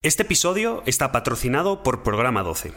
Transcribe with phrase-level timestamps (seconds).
[0.00, 2.72] Este episodio está patrocinado por Programa 12.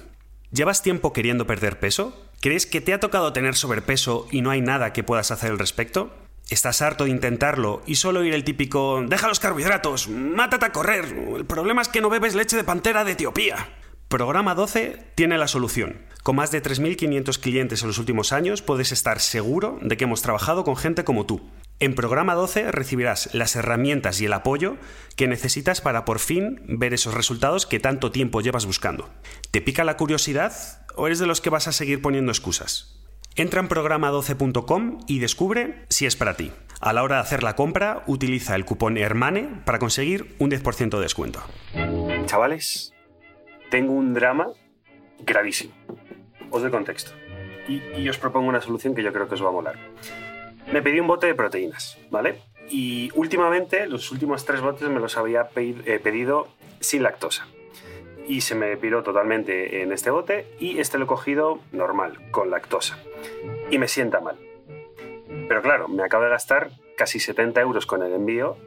[0.49, 2.19] ¿Llevas tiempo queriendo perder peso?
[2.39, 5.59] ¿Crees que te ha tocado tener sobrepeso y no hay nada que puedas hacer al
[5.59, 6.09] respecto?
[6.49, 11.15] ¿Estás harto de intentarlo y solo oír el típico deja los carbohidratos, mátate a correr,
[11.37, 13.69] el problema es que no bebes leche de pantera de Etiopía?
[14.07, 16.01] Programa 12 tiene la solución.
[16.23, 20.23] Con más de 3.500 clientes en los últimos años puedes estar seguro de que hemos
[20.23, 21.51] trabajado con gente como tú.
[21.81, 24.77] En programa 12 recibirás las herramientas y el apoyo
[25.15, 29.09] que necesitas para por fin ver esos resultados que tanto tiempo llevas buscando.
[29.49, 30.53] ¿Te pica la curiosidad
[30.95, 33.01] o eres de los que vas a seguir poniendo excusas?
[33.35, 36.51] Entra en programa12.com y descubre si es para ti.
[36.81, 40.91] A la hora de hacer la compra, utiliza el cupón HERMANE para conseguir un 10%
[40.91, 41.41] de descuento.
[42.27, 42.93] Chavales,
[43.71, 44.49] tengo un drama
[45.25, 45.73] gravísimo.
[46.51, 47.13] Os doy contexto.
[47.67, 49.79] Y, y os propongo una solución que yo creo que os va a molar
[50.71, 52.39] me pedí un bote de proteínas, ¿vale?
[52.69, 56.47] Y últimamente, los últimos tres botes me los había eh, pedido
[56.79, 57.47] sin lactosa.
[58.27, 62.49] Y se me piró totalmente en este bote y este lo he cogido normal, con
[62.49, 62.97] lactosa.
[63.69, 64.37] Y me sienta mal.
[65.47, 68.57] Pero claro, me acabo de gastar casi 70 euros con el envío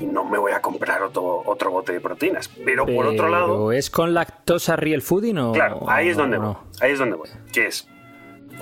[0.00, 2.48] y no me voy a comprar otro, otro bote de proteínas.
[2.48, 3.72] Pero, por otro lado...
[3.72, 5.52] ¿Es con lactosa real fooding o...?
[5.52, 6.56] Claro, ahí es donde voy.
[6.80, 7.28] Ahí es donde voy.
[7.52, 7.88] ¿Qué es?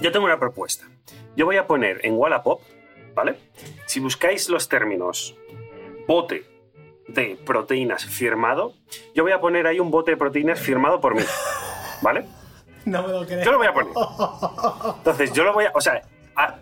[0.00, 0.86] Yo tengo una propuesta.
[1.36, 2.60] Yo voy a poner en Wallapop
[3.14, 3.38] ¿vale?
[3.86, 5.36] Si buscáis los términos
[6.06, 6.44] bote
[7.08, 8.74] de proteínas firmado,
[9.14, 11.22] yo voy a poner ahí un bote de proteínas firmado por mí,
[12.02, 12.26] ¿vale?
[12.84, 13.44] No me lo creo.
[13.44, 13.92] Yo lo voy a poner.
[14.96, 15.72] Entonces, yo lo voy a.
[15.72, 16.02] O sea,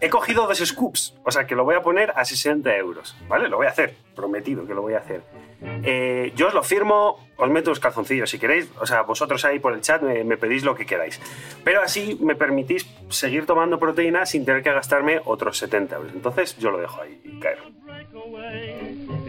[0.01, 3.49] he cogido dos scoops, o sea, que lo voy a poner a 60 euros, ¿vale?
[3.49, 5.23] Lo voy a hacer, prometido que lo voy a hacer.
[5.63, 9.59] Eh, yo os lo firmo, os meto los calzoncillos si queréis, o sea, vosotros ahí
[9.59, 11.21] por el chat me, pedís lo que queráis.
[11.65, 16.13] Pero así me permitís seguir tomando proteína sin tener que gastarme otros 70 euros.
[16.15, 17.59] Entonces yo lo dejo ahí caer.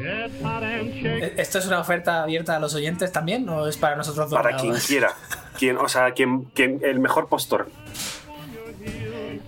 [0.03, 4.42] Eh, ¿Esto es una oferta abierta a los oyentes también o es para nosotros dos?
[4.42, 5.14] Para quien quiera.
[5.58, 7.67] Quien, o sea, quien, quien, el mejor postor.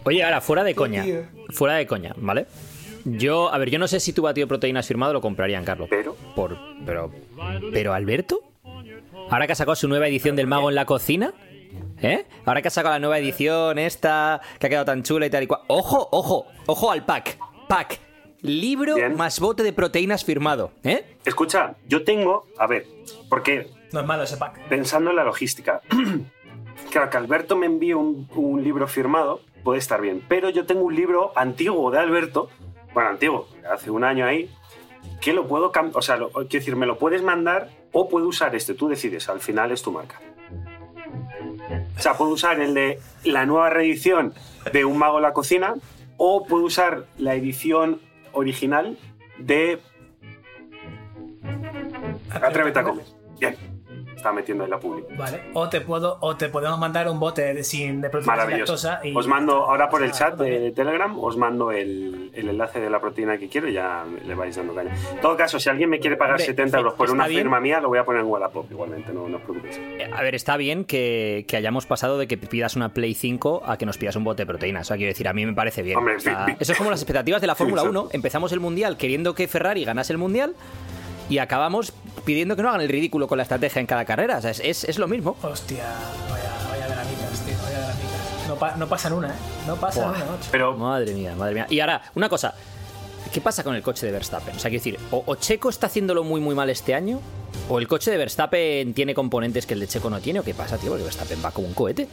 [0.05, 1.05] Oye, ahora, fuera de coña.
[1.51, 2.45] Fuera de coña, ¿vale?
[3.05, 5.88] Yo, a ver, yo no sé si tu batido de proteínas firmado lo comprarían, Carlos.
[5.89, 6.16] Pero.
[6.35, 7.11] Por, pero.
[7.72, 8.41] Pero, Alberto.
[9.29, 11.33] Ahora que ha sacado su nueva edición del Mago en la cocina.
[12.01, 12.25] ¿Eh?
[12.45, 15.44] Ahora que ha sacado la nueva edición, esta, que ha quedado tan chula y tal
[15.44, 15.61] y cual.
[15.67, 16.47] ¡Ojo, ojo!
[16.66, 17.38] ¡Ojo al pack!
[17.67, 17.99] ¡Pack!
[18.41, 21.16] Libro más bote de proteínas firmado, ¿eh?
[21.23, 22.45] Escucha, yo tengo.
[22.57, 22.85] A ver,
[23.29, 23.69] porque.
[23.94, 24.67] No es malo ese pack.
[24.67, 25.81] Pensando en la logística.
[26.91, 30.24] claro, que Alberto me envíe un libro firmado puede estar bien.
[30.28, 32.50] Pero yo tengo un libro antiguo de Alberto,
[32.94, 34.50] bueno, antiguo, hace un año ahí,
[35.22, 38.56] que lo puedo cambiar, o sea, quiero decir, me lo puedes mandar o puedo usar
[38.56, 40.19] este, tú decides, al final es tu marca.
[41.97, 44.34] O sea, puedo usar el de la nueva reedición
[44.72, 45.75] de Un Mago en la Cocina
[46.18, 48.02] o puedo usar la edición
[48.34, 48.97] original
[49.38, 49.79] de
[52.29, 53.06] Atrévete a comer.
[53.40, 53.72] Bien
[54.23, 55.13] está metiendo en la pública.
[55.17, 55.41] Vale.
[55.53, 59.01] O te puedo, o te podemos mandar un bote de, sin de proteína lactosa.
[59.03, 59.13] Y...
[59.16, 63.01] Os mando ahora por el chat de, Telegram, os mando el, el, enlace de la
[63.01, 64.95] proteína que quiero y ya le vais dando caña.
[65.11, 67.89] En todo caso, si alguien me quiere pagar 70 euros por una firma mía, lo
[67.89, 69.78] voy a poner en Wallapop igualmente, no, no os preocupéis.
[69.78, 73.63] Eh, a ver, está bien que, que, hayamos pasado de que pidas una Play 5
[73.66, 74.81] a que nos pidas un bote de proteína.
[74.81, 76.00] O sea, quiero decir, a mí me parece bien.
[76.59, 78.09] eso es como las expectativas de la Fórmula 1.
[78.13, 80.55] Empezamos el Mundial queriendo que Ferrari ganase el Mundial
[81.33, 81.94] y acabamos
[82.25, 84.38] pidiendo que no hagan el ridículo con la estrategia en cada carrera.
[84.38, 85.35] O sea, es, es, lo mismo.
[85.41, 85.83] Hostia,
[86.29, 88.47] vaya, vaya granitas, tío, vaya granitas.
[88.47, 89.38] No, pa no pasan una, ¿eh?
[89.66, 90.49] No pasan una noche.
[90.51, 90.77] Pero...
[90.77, 91.66] Madre mía, madre mía.
[91.72, 92.53] Y ahora, una cosa.
[93.31, 94.55] ¿Qué pasa con el coche de Verstappen?
[94.55, 97.19] O sea, quiero decir, o, Checo está haciéndolo muy, muy mal este año,
[97.67, 100.53] o el coche de Verstappen tiene componentes que el de Checo no tiene, o qué
[100.53, 102.07] pasa, tío, porque Verstappen va como un cohete.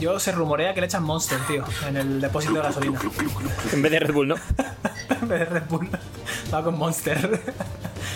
[0.00, 3.00] Yo se rumorea que le echan Monster, tío, en el depósito de gasolina.
[3.72, 4.34] en vez de Red Bull, ¿no?
[5.22, 5.88] en vez de Red Bull,
[6.52, 7.40] va con Monster.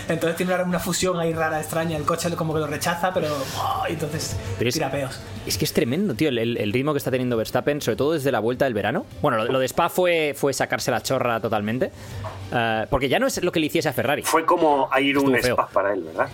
[0.07, 1.97] Entonces tiene una fusión ahí rara, extraña.
[1.97, 3.27] El coche como que lo rechaza, pero.
[3.57, 5.19] Oh, entonces tira peos.
[5.45, 8.39] Es que es tremendo, tío, el, ritmo que está teniendo Verstappen, sobre todo desde la
[8.39, 9.05] vuelta del verano.
[9.21, 11.91] Bueno, lo, de Spa fue, fue sacarse la chorra totalmente.
[12.51, 14.23] Eh, porque ya no es lo que le hiciese a Ferrari.
[14.23, 16.29] Fue como a ir un Spa para él, ¿verdad?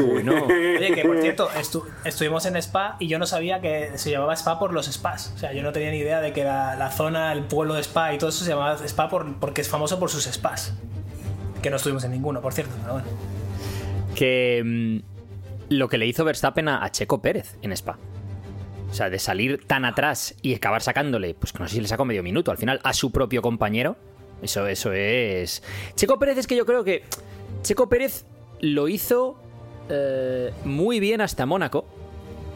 [0.00, 1.48] Oye, que por cierto,
[2.04, 5.32] estuvimos en Spa y yo no sabía que se llamaba Spa por los spas.
[5.34, 7.82] O sea, yo no tenía ni idea de que la, la zona, el pueblo de
[7.82, 10.74] Spa y todo eso se llamaba Spa por, porque es famoso por sus spas.
[11.62, 13.08] Que no estuvimos en ninguno, por cierto, pero bueno.
[14.14, 15.10] Que mm,
[15.70, 17.98] lo que le hizo Verstappen a, Checo Pérez en Spa.
[18.90, 21.88] O sea, de salir tan atrás y acabar sacándole, pues que no sé si le
[21.88, 23.96] sacó medio minuto al final a su propio compañero.
[24.42, 25.62] Eso, eso es.
[25.94, 27.04] Checo Pérez es que yo creo que.
[27.62, 28.24] Checo Pérez
[28.60, 29.40] lo hizo
[29.90, 31.84] eh, muy bien hasta Mónaco,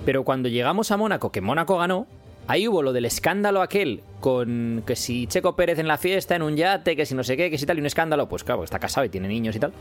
[0.04, 2.06] pero cuando llegamos a Mónaco, que Mónaco ganó,
[2.46, 6.42] ahí hubo lo del escándalo aquel con que si Checo Pérez en la fiesta, en
[6.42, 8.64] un yate, que si no sé qué, que si tal, y un escándalo, pues claro,
[8.64, 9.72] está casado y tiene niños y tal.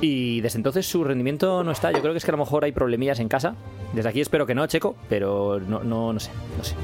[0.00, 1.90] Y desde entonces su rendimiento no está.
[1.92, 3.54] Yo creo que es que a lo mejor hay problemillas en casa.
[3.92, 6.74] Desde aquí espero que no, Checo, pero no, no, no sé, no sé.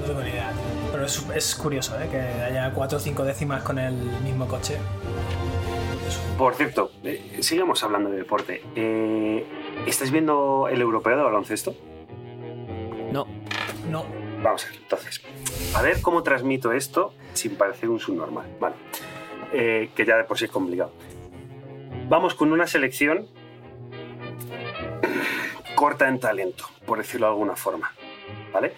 [0.00, 0.50] No tengo ni idea.
[0.92, 2.08] Pero es, es curioso, ¿eh?
[2.10, 3.92] Que haya 4 o 5 décimas con el
[4.24, 4.78] mismo coche.
[6.38, 8.62] Por cierto, eh, sigamos hablando de deporte.
[8.74, 9.44] Eh,
[9.86, 11.74] ¿Estáis viendo el europeo de baloncesto?
[13.10, 13.26] No.
[13.90, 14.04] No.
[14.42, 15.22] Vamos a ver, entonces.
[15.74, 18.46] A ver cómo transmito esto sin parecer un subnormal.
[18.60, 18.74] Vale.
[19.52, 20.92] Eh, que ya de por sí es complicado.
[22.08, 23.26] Vamos con una selección
[25.74, 27.92] corta en talento, por decirlo de alguna forma.
[28.52, 28.72] ¿Vale?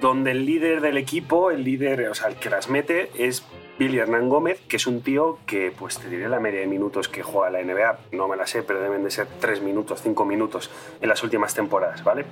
[0.00, 3.44] Donde el líder del equipo, el líder, o sea, el que las mete, es
[3.78, 7.08] Billy Hernán Gómez, que es un tío que, pues te diré la media de minutos
[7.08, 10.24] que juega la NBA, no me la sé, pero deben de ser 3 minutos, 5
[10.24, 10.70] minutos
[11.00, 12.24] en las últimas temporadas, ¿vale?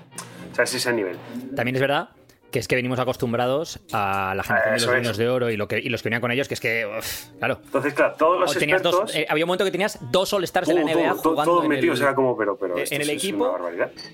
[0.52, 1.19] O sea, es ese nivel.
[1.55, 2.11] También es verdad
[2.50, 5.67] que es que venimos acostumbrados a la generación de los niños de oro y, lo
[5.67, 7.58] que, y los que venían con ellos, que es que, uf, claro.
[7.64, 9.17] Entonces, claro, todos los tenías dos- expertos...
[9.17, 11.70] eh, había un momento que tenías dos All-Stars de la NBA todo, jugando todos en
[11.70, 13.58] metidos, el, era como, pero, pero en esto el equipo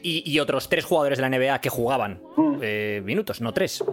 [0.03, 2.59] y, y otros tres jugadores de la NBA que jugaban Mm.
[2.63, 3.85] eh, minutos, no tres.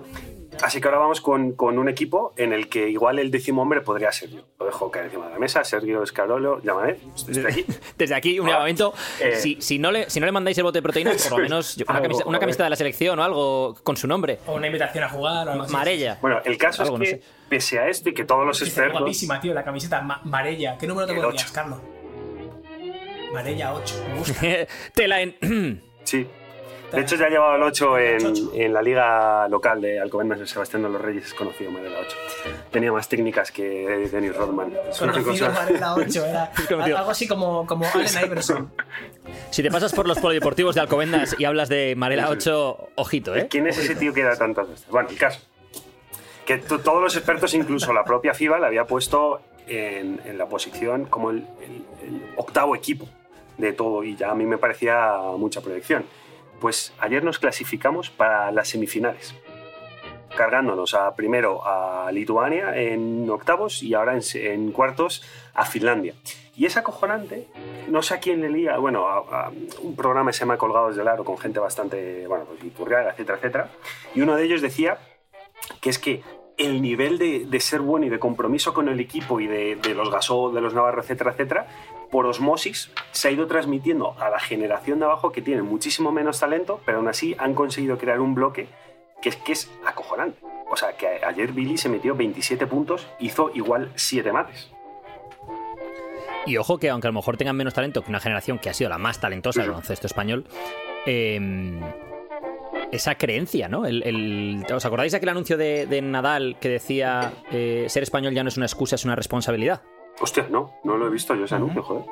[0.64, 3.82] Así que ahora vamos con, con un equipo en el que igual el décimo hombre
[3.82, 4.42] podría ser yo.
[4.60, 7.66] Lo dejo caer encima de la mesa, Sergio Escarolo, llámame, estoy aquí.
[7.98, 8.94] Desde aquí, un llamamiento.
[9.22, 9.36] Eh.
[9.36, 11.76] si, si, no le, si no le mandáis el bote de proteínas, por lo menos
[11.76, 12.40] yo- una, Algo, camiseta, una joder.
[12.42, 14.40] camiseta de la selección o algo con su nombre.
[14.48, 15.74] O una invitación a jugar o algo así.
[15.74, 16.18] Marella.
[16.22, 17.22] Bueno, el caso Algo, es que, sé.
[17.50, 19.00] pese a esto y que todos los expertos...
[19.00, 20.78] guapísima, tío, la camiseta Ma- Marella.
[20.80, 21.52] ¿Qué número te pondrías.
[21.52, 21.80] Carlos?
[23.34, 23.96] Marella 8.
[24.10, 24.42] Me gusta.
[24.94, 25.84] Tela en.
[26.08, 26.26] Sí.
[26.92, 30.48] De hecho, ya ha llevado el 8 en, en la liga local de Alcobendas de
[30.48, 32.18] Sebastián de los Reyes, es conocido Marela 8.
[32.72, 34.74] Tenía más técnicas que Dennis Rodman.
[34.90, 36.26] Es una Conocido cosa- Marella 8.
[36.26, 36.98] Era conocido.
[36.98, 38.72] algo así como, como Allen Iverson.
[39.52, 43.48] si te pasas por los polideportivos de Alcobendas y hablas de Marela 8, ojito, ¿eh?
[43.50, 44.88] ¿Quién es ese tío que da tantas veces?
[44.90, 45.42] Bueno, el caso.
[46.46, 50.46] Que to- todos los expertos, incluso la propia FIBA, le había puesto en, en la
[50.46, 53.10] posición como el, el- el octavo equipo
[53.58, 56.06] de todo y ya a mí me parecía mucha proyección.
[56.60, 59.36] Pues ayer nos clasificamos para las semifinales,
[60.36, 65.24] cargándonos a, primero a Lituania en octavos y ahora en, cuartos
[65.54, 66.16] a Finlandia.
[66.56, 67.48] Y es acojonante,
[67.88, 69.52] no sé a quién le bueno, a,
[69.82, 73.70] un programa se llama Colgados del Aro con gente bastante, bueno, pues Iturriaga, etcétera, etcétera.
[74.16, 74.98] Y uno de ellos decía
[75.82, 76.24] que es que
[76.58, 80.10] el nivel de, ser bueno y de compromiso con el equipo y de, de los
[80.10, 81.68] Gasol, de los Navarro, etcétera, etcétera,
[82.12, 86.40] por osmosis se ha ido transmitiendo a la generación de abajo que tiene muchísimo menos
[86.40, 88.68] talento, pero aún así han conseguido crear un bloque
[89.22, 90.40] que es, que es acojonante.
[90.70, 94.70] O sea, que ayer Billy se metió 27 puntos, hizo igual 7 mates.
[96.46, 98.74] Y ojo que aunque a lo mejor tengan menos talento que una generación que ha
[98.74, 100.46] sido la más talentosa del baloncesto español,
[101.06, 101.80] eh,
[102.92, 103.86] esa creencia, ¿no?
[103.86, 108.34] El, el- ¿Os acordáis de aquel anuncio de, de Nadal que decía eh, ser español
[108.34, 109.82] ya no es una excusa, es una responsabilidad?
[110.20, 112.04] Hostia, no, no lo he visto yo ese anuncio, joder.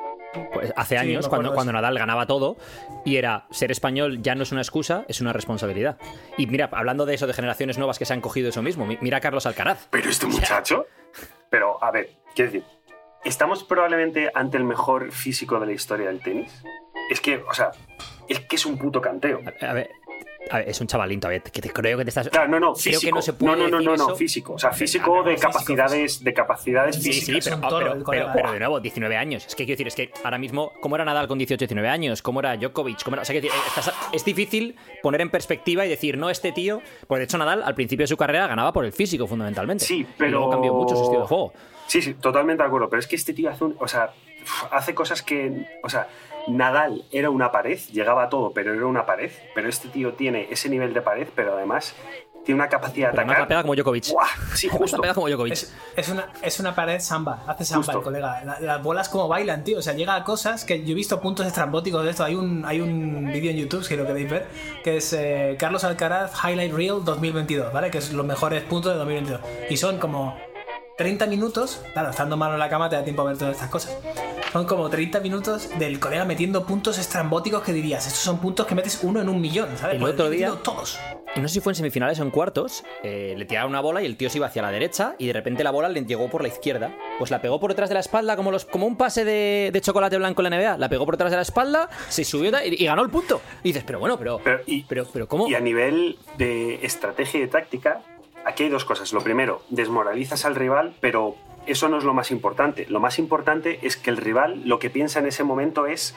[0.52, 1.72] Pues hace Sí, años, cuando, cuando.
[1.72, 2.56] Nadal ganaba todo,
[3.04, 5.96] y era ser español ya no es una excusa, es una responsabilidad.
[6.36, 8.98] Y mira, hablando de eso, de generaciones nuevas que se han cogido eso mismo, mi-
[9.00, 9.88] mira a Carlos Alcaraz.
[9.90, 10.86] Pero este muchacho.
[11.48, 12.66] Pero, a ver, quiero decir,
[13.24, 16.62] ¿estamos probablemente ante el mejor físico de la historia del tenis?
[17.10, 17.70] Es que, o sea,
[18.28, 19.40] es que es un puto canteo.
[19.62, 19.90] A ver,
[20.50, 22.28] a ver, es un chavalín todavía, que te creo que te estás...
[22.28, 23.00] Claro, no, no, Creo físico.
[23.02, 24.52] que no se puede no, no, no, no, no, físico.
[24.54, 27.44] O sea, físico de físico, capacidades, de capacidades Sí, físicas.
[27.44, 29.44] sí, pero, toro, pero- pero- pero de nuevo, 19 años.
[29.46, 32.22] Es que quiero decir, es que ahora mismo, ¿cómo era Nadal con 18, 19 años?
[32.22, 33.02] ¿Cómo era Djokovic?
[33.02, 36.80] ¿Cómo era- O sea, estás- es difícil poner en perspectiva y decir, no, este tío.
[37.08, 39.84] Pues de hecho, Nadal al principio de su carrera ganaba por el físico, fundamentalmente.
[39.84, 41.52] Sí, Y pero- luego cambió mucho su estilo de juego.
[41.88, 42.88] Sí, sí, totalmente de acuerdo.
[42.88, 44.12] Pero es que este tío hace, un- o sea,
[44.70, 45.66] hace cosas que.
[45.82, 46.08] O sea,
[46.48, 49.30] Nadal era una pared, llegaba a todo, pero era una pared.
[49.54, 51.94] Pero este tío tiene ese nivel de pared, pero además
[52.44, 53.48] tiene una capacidad de Pero la atacar.
[53.48, 54.08] pega como Djokovic.
[54.12, 54.28] ¡Buah!
[54.54, 55.00] Sí, justo.
[55.00, 55.52] pega como Djokovic.
[55.52, 57.98] Es, es una, es una pared samba, hace samba Justo.
[57.98, 58.44] el colega.
[58.44, 59.78] La- las bolas como bailan, tío.
[59.78, 62.22] O sea, llega a cosas que yo he visto puntos estrambóticos de esto.
[62.22, 64.46] Hay un, hay un vídeo en YouTube, si lo queréis ver,
[64.84, 67.90] que es eh, Carlos Alcaraz Highlight Reel 2022, ¿vale?
[67.90, 69.40] Que es los mejores puntos de 2022.
[69.68, 70.38] Y son como
[70.96, 73.68] 30 minutos, claro, estando malo en la cama te da tiempo a ver todas estas
[73.68, 73.98] cosas.
[74.52, 78.74] Son como 30 minutos del colega metiendo puntos estrambóticos que dirías, estos son puntos que
[78.74, 79.96] metes uno en un millón, ¿sabes?
[79.96, 80.98] El Pues otro día- todos.
[81.34, 84.00] Y no sé si fue en semifinales o en cuartos, eh, le tiraron una bola
[84.00, 86.30] y el tío se iba hacia la derecha y de repente la bola le llegó
[86.30, 86.96] por la izquierda.
[87.18, 89.80] Pues la pegó por detrás de la espalda como, los, como un pase de, de
[89.82, 90.78] chocolate blanco en la NBA.
[90.78, 93.42] La pegó por detrás de la espalda, se subió y, y ganó el punto.
[93.62, 94.40] Y dices, pero bueno, pero...
[94.42, 95.46] Pero, y, pero, pero ¿cómo?
[95.46, 98.00] y a nivel de estrategia y de táctica,
[98.46, 99.12] aquí hay dos cosas.
[99.12, 101.34] Lo primero, desmoralizas al rival, pero
[101.66, 102.86] eso no es lo más importante.
[102.88, 106.16] Lo más importante es que el rival lo que piensa en ese momento es,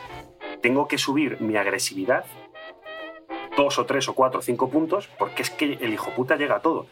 [0.62, 2.24] tengo que subir mi agresividad
[3.58, 6.58] dos o tres o cuatro o cinco puntos, porque es que el hijo puta llega
[6.58, 6.86] a todo.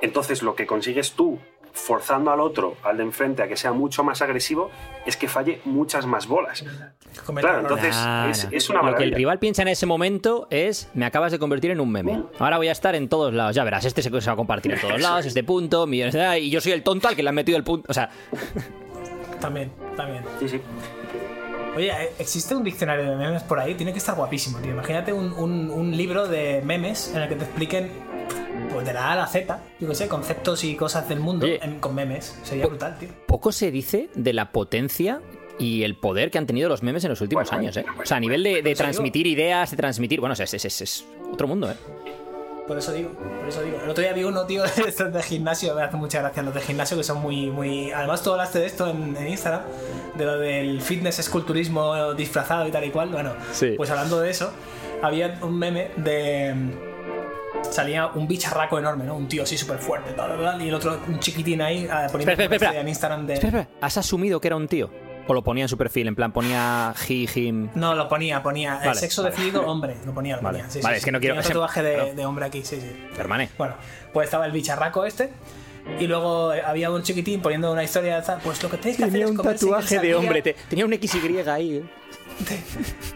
[0.00, 1.38] Entonces lo que consigues tú
[1.76, 4.70] forzando al otro, al de enfrente, a que sea mucho más agresivo,
[5.04, 6.64] es que falle muchas más bolas.
[7.36, 8.30] Claro, entonces Claro.
[8.30, 11.38] es, es una Lo que el rival piensa en ese momento es, me acabas de
[11.38, 12.22] convertir en un meme.
[12.38, 13.54] Ahora voy a estar en todos lados.
[13.54, 16.40] Ya verás, este se va a compartir en todos lados, este punto, millones de...
[16.40, 17.86] Y yo soy el tonto al que le han metido el punto.
[17.90, 18.08] O sea,
[19.40, 20.24] También, también.
[20.40, 20.60] Sí, sí.
[21.76, 23.74] Oye, ¿eh, ¿existe un diccionario de memes por ahí?
[23.74, 24.70] Tiene que estar guapísimo, tío.
[24.72, 27.90] Imagínate un, un- un libro de memes en el que te expliquen
[28.72, 31.46] pues de la A a la Z, yo qué sé, conceptos y cosas del mundo
[31.46, 31.58] Oye.
[31.62, 32.38] en- con memes.
[32.42, 33.08] Sería brutal, tío.
[33.26, 35.20] poco se dice de la potencia
[35.58, 37.82] y el poder que han tenido los memes en los últimos Bueno, años, ¿eh?
[37.86, 40.20] bueno, O sea, a nivel de, de transmitir ideas, de transmitir...
[40.20, 41.74] Bueno, es, es, es- es otro mundo, ¿eh?
[42.68, 43.78] Por eso digo, por eso digo.
[43.84, 46.52] El otro día vi uno, tío, de estos de gimnasio, me hace mucha gracia los
[46.52, 47.92] de gimnasio que son muy, muy.
[47.92, 49.62] Además, tú hablaste de esto en, en Instagram,
[50.16, 53.10] de lo del fitness esculturismo disfrazado y tal y cual.
[53.10, 53.74] Bueno, Sí.
[53.76, 54.52] pues hablando de eso,
[55.00, 56.54] había un meme de.
[57.70, 59.16] Salía un bicharraco enorme, ¿no?
[59.16, 61.88] Un tío así súper fuerte, tal, tal, tal, y el otro, un chiquitín ahí, eh,
[62.10, 63.34] poniendo Espera, espera, en Instagram de.
[63.34, 64.90] Espera, espera, ¿has asumido que era un tío?
[65.28, 66.06] ¿O lo ponía en su perfil?
[66.06, 67.68] En plan, ponía he, him...
[67.74, 68.78] No, lo ponía, ponía.
[68.80, 69.34] el Vale, sexo vale.
[69.34, 69.96] definido, hombre.
[70.06, 70.58] Lo ponía, lo Vale.
[70.60, 70.70] ponía.
[70.70, 72.80] Sí, Vale, sí, es que no quiero- Tenía un tatuaje de, de hombre aquí, sí,
[72.80, 72.92] sí.
[73.18, 73.50] Hermane.
[73.58, 73.74] Bueno,
[74.12, 75.32] pues estaba el bicharraco este.
[75.98, 78.38] Y luego eh, había un chiquitín poniendo una historia de tal.
[78.42, 80.02] Pues lo que tenéis que hacer es veces al
[80.42, 80.42] día.
[80.42, 81.84] te- tenía un XY ahí, ¿eh?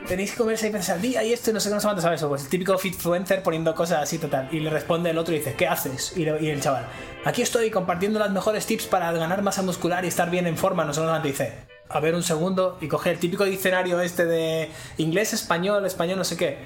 [0.08, 1.86] Tenéis que comer seis veces al día y esto y no sé qué, no sé
[1.86, 2.22] cuánto, ¿sabes?
[2.22, 4.48] Pues el típico fitfluencer poniendo cosas así total.
[4.50, 6.16] Y le responde el otro y dice, ¿qué haces?
[6.16, 6.86] Y, el chaval,
[7.24, 10.84] aquí estoy compartiendo las mejores tips para ganar masa muscular y estar bien en forma.
[10.84, 11.28] No sé cuánto.
[11.28, 11.52] Dice,
[11.88, 12.78] a ver un segundo.
[12.80, 16.58] Y coge el típico diccionario este de inglés, español, español, no sé qué.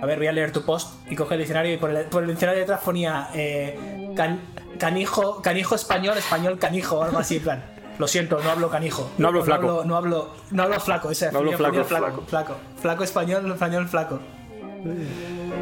[0.00, 0.94] A ver, voy a leer tu post.
[1.10, 4.40] Y coge el diccionario y por el, por el diccionario detrás ponía eh, can-
[4.78, 7.75] canijo, canijo español, español canijo, algo así, en plan.
[7.98, 9.10] Lo siento, no hablo canijo.
[9.18, 9.66] No hablo flaco.
[9.66, 12.56] No hablo, no hablo, no hablo flaco, ese No hablo flaco, flaco, flaco.
[12.80, 14.20] Flaco español, español flaco.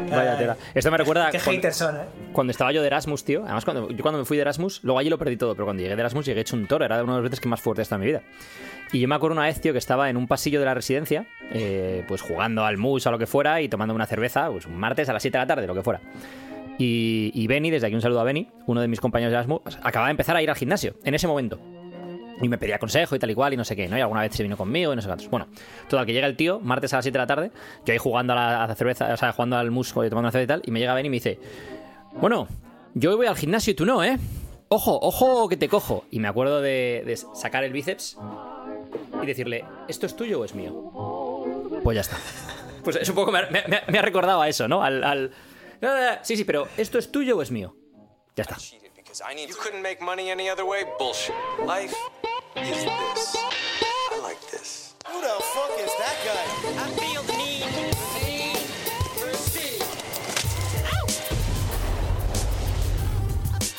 [0.09, 0.57] Vaya Ay, tela.
[0.73, 1.99] Esto me recuerda Qué cuando, haters son, eh.
[2.31, 3.43] cuando estaba yo de Erasmus, tío.
[3.43, 5.81] Además, cuando, yo cuando me fui de Erasmus, luego allí lo perdí todo, pero cuando
[5.81, 6.85] llegué de Erasmus llegué hecho un toro.
[6.85, 8.21] Era una de las veces que más fuerte está en mi vida.
[8.91, 11.25] Y yo me acuerdo una vez, tío, que estaba en un pasillo de la residencia,
[11.51, 14.77] eh, pues jugando al mus o lo que fuera y tomando una cerveza, pues un
[14.77, 16.01] martes a las 7 de la tarde, lo que fuera.
[16.77, 19.61] Y, y Benny, desde aquí un saludo a Benny, uno de mis compañeros de Erasmus,
[19.81, 21.59] acababa de empezar a ir al gimnasio en ese momento.
[22.41, 23.97] Y me pedía consejo y tal y cual y no sé qué, ¿no?
[23.97, 25.29] Y alguna vez se vino conmigo y no sé cuántos.
[25.29, 25.47] Bueno,
[25.89, 27.51] total, que llega el tío, martes a las 7 de la tarde,
[27.85, 30.43] yo ahí jugando a la, cerveza, o sea, jugando al musco y tomando una cerveza
[30.43, 31.39] y tal, y me llega Ben y me dice,
[32.13, 32.47] bueno,
[32.93, 34.17] yo hoy voy al gimnasio y tú no, ¿eh?
[34.67, 36.05] Ojo, ojo que te cojo.
[36.11, 38.17] Y me acuerdo de, sacar el bíceps
[39.21, 40.73] y decirle, ¿esto es tuyo o es mío?
[41.83, 42.17] Pues ya está.
[42.83, 44.83] Pues es un poco, me, ha- recordado a eso, ¿no?
[44.83, 45.31] Al-
[46.21, 47.75] Sí, sí, pero ¿esto es tuyo o es mío?
[48.35, 48.57] Ya está.
[49.15, 50.83] Because I need you couldn't make money any other way.
[50.97, 51.35] Bullshit.
[51.65, 51.93] Life
[52.55, 53.37] is this.
[54.11, 54.93] I like this.
[55.07, 56.45] Who the fuck is that guy?
[56.83, 57.65] I feel the need.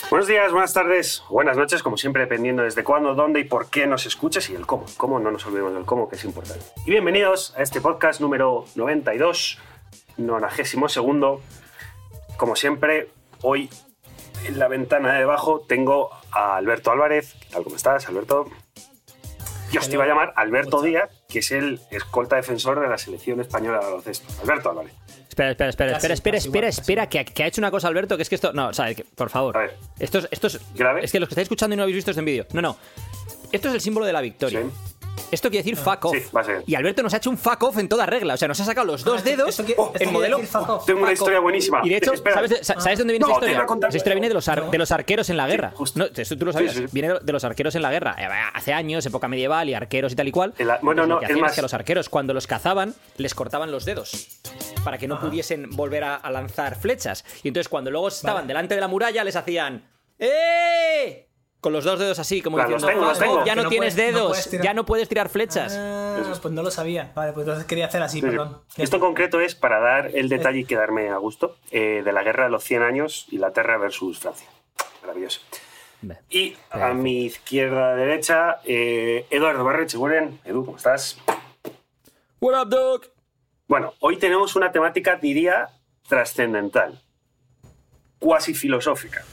[0.08, 3.88] Buenos días, buenas tardes, buenas noches, como siempre, dependiendo desde cuándo, dónde y por qué
[3.88, 4.86] nos escuches y el cómo.
[4.96, 6.64] Cómo no nos olvidemos del cómo, que es importante.
[6.86, 9.58] Y bienvenidos a este podcast número 92,
[10.16, 11.42] 92 segundo.
[12.38, 13.10] Como siempre,
[13.42, 13.68] hoy
[14.46, 17.34] en la ventana de debajo tengo a Alberto Álvarez.
[17.40, 17.64] ¿Qué tal?
[17.64, 18.46] ¿Cómo estás, Alberto?
[19.72, 22.98] Yo os te iba a llamar Alberto Díaz, que es el escolta defensor de la
[22.98, 24.32] selección española de baloncesto.
[24.42, 24.92] Alberto Álvarez.
[25.28, 27.70] Espera, espera, espera, Casi, espera, espera, casi espera, igual, espera, que, que ha hecho una
[27.70, 28.52] cosa Alberto, que es que esto.
[28.52, 29.56] No, o sea, que- por favor.
[29.56, 29.76] A ver.
[29.98, 30.60] Esto es, esto es.
[30.74, 31.04] ¿Grave?
[31.04, 32.46] Es que los que estáis escuchando y no habéis visto esto en vídeo.
[32.52, 32.76] No, no.
[33.52, 34.62] Esto es el símbolo de la victoria.
[34.62, 34.95] Sí.
[35.30, 36.14] Esto quiere decir fuck off.
[36.16, 36.62] Sí, va a ser.
[36.66, 38.34] Y Alberto nos ha hecho un fuck off en toda regla.
[38.34, 39.58] O sea, nos ha sacado los dos esto- dedos
[40.00, 40.38] en modelo.
[40.38, 40.86] decir fuck off.
[40.86, 41.42] Tengo una fuck historia off.
[41.42, 41.80] buenísima.
[41.84, 42.34] Y de hecho, Espera.
[42.36, 43.54] ¿sabes, de- sa- ¿sabes dónde viene No, esa te historia?
[43.54, 43.88] iba a contar.
[43.90, 44.70] Esa historia viene de los, ar- No.
[44.70, 45.72] de los arqueros en la guerra.
[45.74, 45.98] justo.
[45.98, 46.52] No, esto tú lo.
[46.52, 46.84] Sí, sí.
[46.92, 48.14] Viene de los arqueros en la guerra.
[48.18, 50.54] Eh, Hace años, época medieval y arqueros y tal y cual.
[50.56, 52.94] Bueno, Pues lo no, que es hacían más- que a los arqueros, cuando los cazaban,
[53.16, 54.40] les cortaban los dedos
[54.84, 57.24] para que no pudiesen volver a, a lanzar flechas.
[57.42, 59.84] Y entonces, cuando luego estaban delante de la muralla, les hacían
[60.18, 61.25] ¡Eh!
[61.66, 63.44] Con los dos dedos así, como Claro, los diciendo, tengo, los "Fuck tengo".
[63.44, 65.74] ya no, no tienes puedes- dedos, ya no puedes tirar flechas.
[65.76, 67.10] Ah, pues no lo sabía.
[67.16, 68.30] Vale, pues entonces quería hacer así, Sí, sí.
[68.30, 68.60] perdón.
[68.76, 72.22] Esto en concreto es para dar el detalle y quedarme a gusto eh, de la
[72.22, 74.46] guerra de los 100 años, Inglaterra versus Francia.
[75.02, 75.40] Maravilloso.
[76.30, 80.38] Y a mi izquierda derecha, eh, Eduardo Barret, Seguren.
[80.44, 81.18] Edu, ¿cómo estás?
[82.38, 83.06] What up, dog?
[83.66, 85.66] Bueno, hoy tenemos una temática, diría,
[86.08, 87.02] trascendental,
[88.20, 89.24] cuasi filosófica.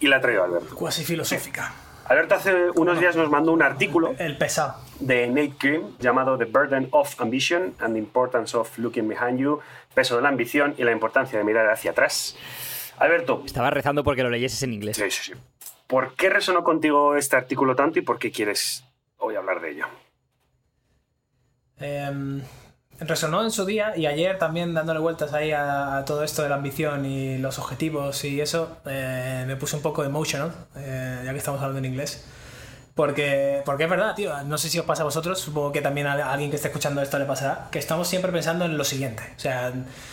[0.00, 0.74] Y la ha traído Alberto.
[0.74, 1.74] Cuasi filosófica.
[2.06, 4.76] Alberto hace unos días nos mandó un artículo El pesado.
[5.00, 9.60] de Nate Green llamado The Burden of Ambition and the Importance of Looking Behind You,
[9.94, 12.36] peso de la ambición y la importancia de mirar hacia atrás.
[12.98, 14.96] Alberto, Estaba rezando porque lo leyeses en inglés.
[14.96, 15.40] sí, sí, sí.
[15.86, 18.84] ¿por qué resonó contigo este artículo tanto y por qué quieres
[19.18, 19.86] hoy hablar de ello?
[21.78, 22.42] Em,
[23.00, 26.48] resonó en su día y ayer también dándole vueltas ahí a, a todo esto de
[26.48, 31.32] la ambición y los objetivos y eso, eh, me puse un poco emotional, eh, ya
[31.32, 32.24] que estamos hablando en inglés.
[32.98, 34.42] Porque, porque es verdad, tío.
[34.42, 37.00] No sé si os pasa a vosotros, supongo que también a alguien que esté escuchando
[37.00, 39.22] esto le pasará, que estamos siempre pensando en lo siguiente.
[39.36, 39.72] O sea,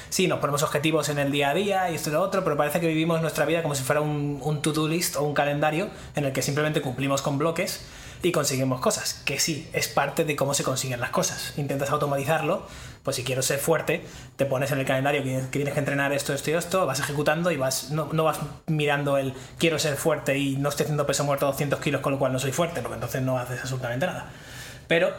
[0.09, 2.55] sí, nos ponemos objetivos en el día a día y esto y lo otro, pero
[2.55, 5.89] parece que vivimos nuestra vida como si fuera un, un to-do list o un calendario
[6.15, 7.83] en el que simplemente cumplimos con bloques
[8.25, 9.21] y conseguimos cosas.
[9.23, 11.53] Que sí, es parte de cómo se consiguen las cosas.
[11.57, 12.65] Intentas automatizarlo,
[13.03, 14.03] pues si quiero ser fuerte,
[14.35, 16.99] te pones en el calendario que que tienes que entrenar esto, esto y esto, vas
[16.99, 21.05] ejecutando y vas no, no vas mirando el quiero ser fuerte y no estoy haciendo
[21.05, 24.07] peso muerto 200 kilos con lo cual no soy fuerte, porque entonces no haces absolutamente
[24.07, 24.31] nada.
[24.87, 25.13] Pero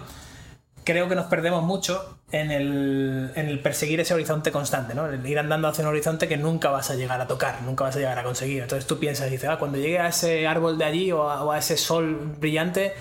[0.87, 5.07] creo que nos perdemos mucho en el, en perseguir ese horizonte constante, ¿no?
[5.07, 7.97] El ir andando hacia un horizonte que nunca vas a llegar a tocar, nunca vas
[7.97, 8.62] a llegar a conseguir.
[8.62, 11.59] Entonces tú piensas y dices, ah, cuando llegue a ese árbol de allí o a,
[11.59, 12.95] ese sol brillante,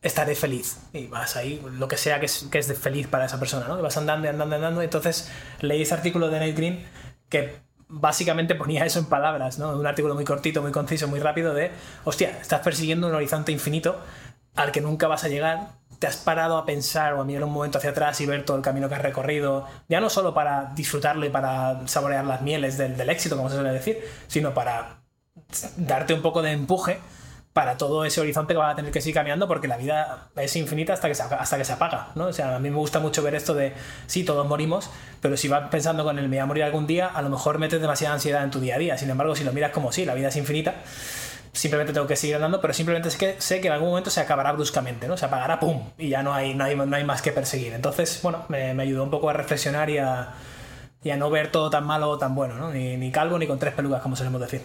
[0.00, 0.78] estaré feliz.
[0.94, 3.78] Y vas ahí, lo que sea que es, que es feliz para esa persona, ¿no?
[3.78, 4.80] Y vas andando y andando andando.
[4.80, 6.86] Entonces leí ese artículo de Nate Green
[7.28, 7.54] que
[7.88, 9.76] básicamente ponía eso en palabras, ¿no?
[9.78, 11.70] Un artículo muy cortito, muy conciso, muy rápido de,
[12.04, 14.00] hostia, estás persiguiendo un horizonte infinito
[14.54, 15.68] al que nunca vas a llegar.
[15.98, 18.56] Te has parado a pensar o a mirar un momento hacia atrás y ver todo
[18.56, 22.76] el camino que has recorrido, ya no solo para disfrutarlo y para saborear las mieles
[22.76, 25.00] del, del éxito, como se suele decir, sino para
[25.76, 26.98] darte un poco de empuje
[27.56, 30.54] para todo ese horizonte que vas a tener que seguir caminando porque la vida es
[30.56, 32.26] infinita hasta que se, hasta que se apaga, ¿no?
[32.26, 33.72] O sea, a mí me gusta mucho ver esto de,
[34.06, 34.90] sí, todos morimos,
[35.22, 37.58] pero si vas pensando con el me voy a morir algún día, a lo mejor
[37.58, 38.98] metes demasiada ansiedad en tu día a día.
[38.98, 40.74] Sin embargo, si lo miras como sí, la vida es infinita,
[41.56, 44.20] simplemente tengo que seguir andando, pero simplemente es que sé que en algún momento se
[44.20, 45.16] acabará bruscamente, ¿no?
[45.16, 45.90] Se apagará, ¡pum!
[45.98, 47.72] Y ya no hay, no hay, no hay más que perseguir.
[47.72, 50.34] Entonces, bueno, me, ayudó un poco a reflexionar y a,
[51.02, 52.70] y a no ver todo tan malo o tan bueno, ¿no?
[52.70, 54.62] Ni, ni calvo ni con tres pelucas, como solemos decir.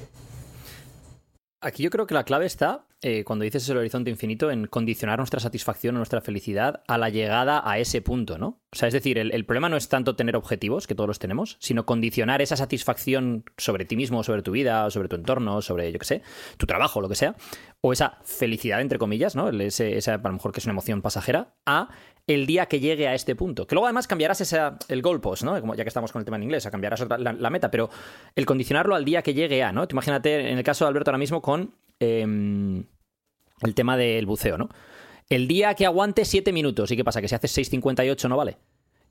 [1.63, 5.19] Aquí yo creo que la clave está, eh, cuando dices el horizonte infinito, en condicionar
[5.19, 8.59] nuestra satisfacción o nuestra felicidad a la llegada a ese punto, ¿no?
[8.71, 11.57] O sea, es decir, el, problema no es tanto tener objetivos, que todos los tenemos,
[11.59, 15.99] sino condicionar esa satisfacción sobre ti mismo, sobre tu vida, sobre tu entorno, sobre, yo
[15.99, 16.21] qué sé,
[16.57, 17.35] tu trabajo, lo que sea,
[17.81, 19.49] o esa felicidad, entre comillas, ¿no?
[19.49, 21.89] Esa, a lo mejor que es una emoción pasajera, a
[22.27, 23.65] el día que llegue a este punto.
[23.67, 25.59] Que luego además cambiarás esa, el goalpost, ¿no?
[25.59, 27.89] Como ya que estamos con el tema en inglés, cambiarás otra- la, la meta, pero
[28.35, 29.87] el condicionarlo al día que llegue a, ¿no?
[29.87, 32.83] Tú imagínate en el caso de Alberto ahora mismo con em,
[33.61, 34.69] el tema del buceo, ¿no?
[35.29, 37.21] El día que aguante 7 minutos, ¿y qué pasa?
[37.21, 38.57] Que si haces 6.58 no vale.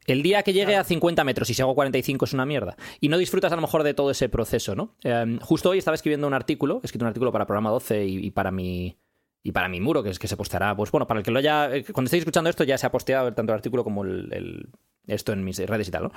[0.07, 2.77] El día que llegue a 50 metros y si hago 45 es una mierda.
[3.01, 4.95] Y no disfrutas a lo mejor de todo ese proceso, ¿no?
[5.05, 8.27] Em, justo hoy estaba escribiendo un artículo, he escrito un artículo para programa 12 y,
[8.27, 8.97] y para mi.
[9.43, 11.39] Y para mi muro, que es que se posteará, pues bueno, para el que lo
[11.39, 11.75] haya.
[11.75, 14.69] eh, Cuando estéis escuchando esto, ya se ha posteado tanto el artículo como el,
[15.07, 16.13] esto en mis redes y tal, ¿no?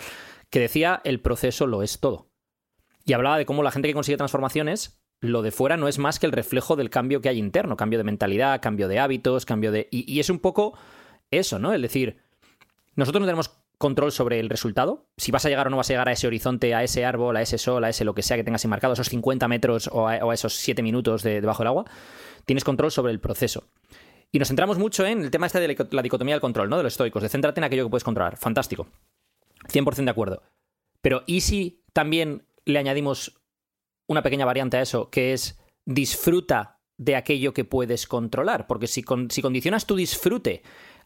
[0.49, 2.27] Que decía el proceso lo es todo.
[3.05, 6.19] Y hablaba de cómo la gente que consigue transformaciones, lo de fuera no es más
[6.19, 9.71] que el reflejo del cambio que hay interno, cambio de mentalidad, cambio de hábitos, cambio
[9.71, 9.87] de.
[9.89, 10.77] Y, y es un poco
[11.31, 11.73] eso, ¿no?
[11.73, 12.17] Es decir,
[12.95, 15.05] nosotros no tenemos control sobre el resultado.
[15.17, 17.37] Si vas a llegar o no vas a llegar a ese horizonte, a ese árbol,
[17.37, 20.07] a ese sol, a ese lo que sea que tengas enmarcado, esos 50 metros o
[20.07, 21.85] a, esos 7 minutos de, debajo del agua,
[22.45, 23.67] tienes control sobre el proceso.
[24.31, 26.77] Y nos centramos mucho en el tema este de la- la dicotomía del control, ¿no?
[26.77, 28.37] De los estoicos, de céntrate en aquello que puedes controlar.
[28.37, 28.87] Fantástico.
[29.69, 30.41] 100% de acuerdo.
[31.01, 33.39] Pero ¿y si también le añadimos
[34.07, 38.65] una pequeña variante a eso, que es disfruta de aquello que puedes controlar?
[38.67, 40.63] Porque si, con- si condicionas tu disfrute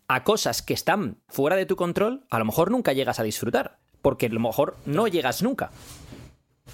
[0.08, 3.78] a cosas que están fuera de tu control, a lo mejor nunca llegas a disfrutar.
[4.02, 5.72] Porque a lo mejor no llegas nunca.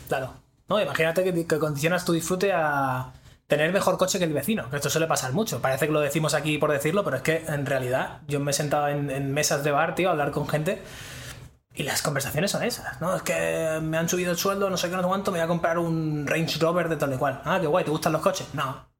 [0.07, 0.33] Claro.
[0.67, 3.13] No, imagínate que, que condicionas tu disfrute a
[3.47, 5.61] tener mejor coche que el vecino, que esto suele pasar mucho.
[5.61, 8.53] Parece que lo decimos aquí por decirlo, pero es que en realidad yo me he
[8.53, 10.81] sentado en, mesas de bar, tío, a hablar con gente
[11.75, 13.15] y las conversaciones son esas, ¿no?
[13.15, 15.45] Es que me han subido el sueldo, no sé qué, no sé cuánto, me voy
[15.45, 17.41] a comprar un Range Rover de tal y cual.
[17.45, 18.47] Ah, qué guay, ¿te gustan los coches?
[18.53, 18.92] No.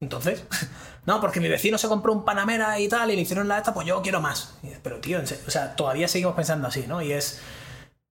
[0.00, 0.44] Entonces,
[1.06, 3.74] no, porque mi vecino se compró un Panamera y tal, y le hicieron la esta,
[3.74, 4.54] pues yo quiero más.
[4.82, 7.02] Pero tío, o sea, todavía seguimos pensando así, ¿no?
[7.02, 7.40] Y es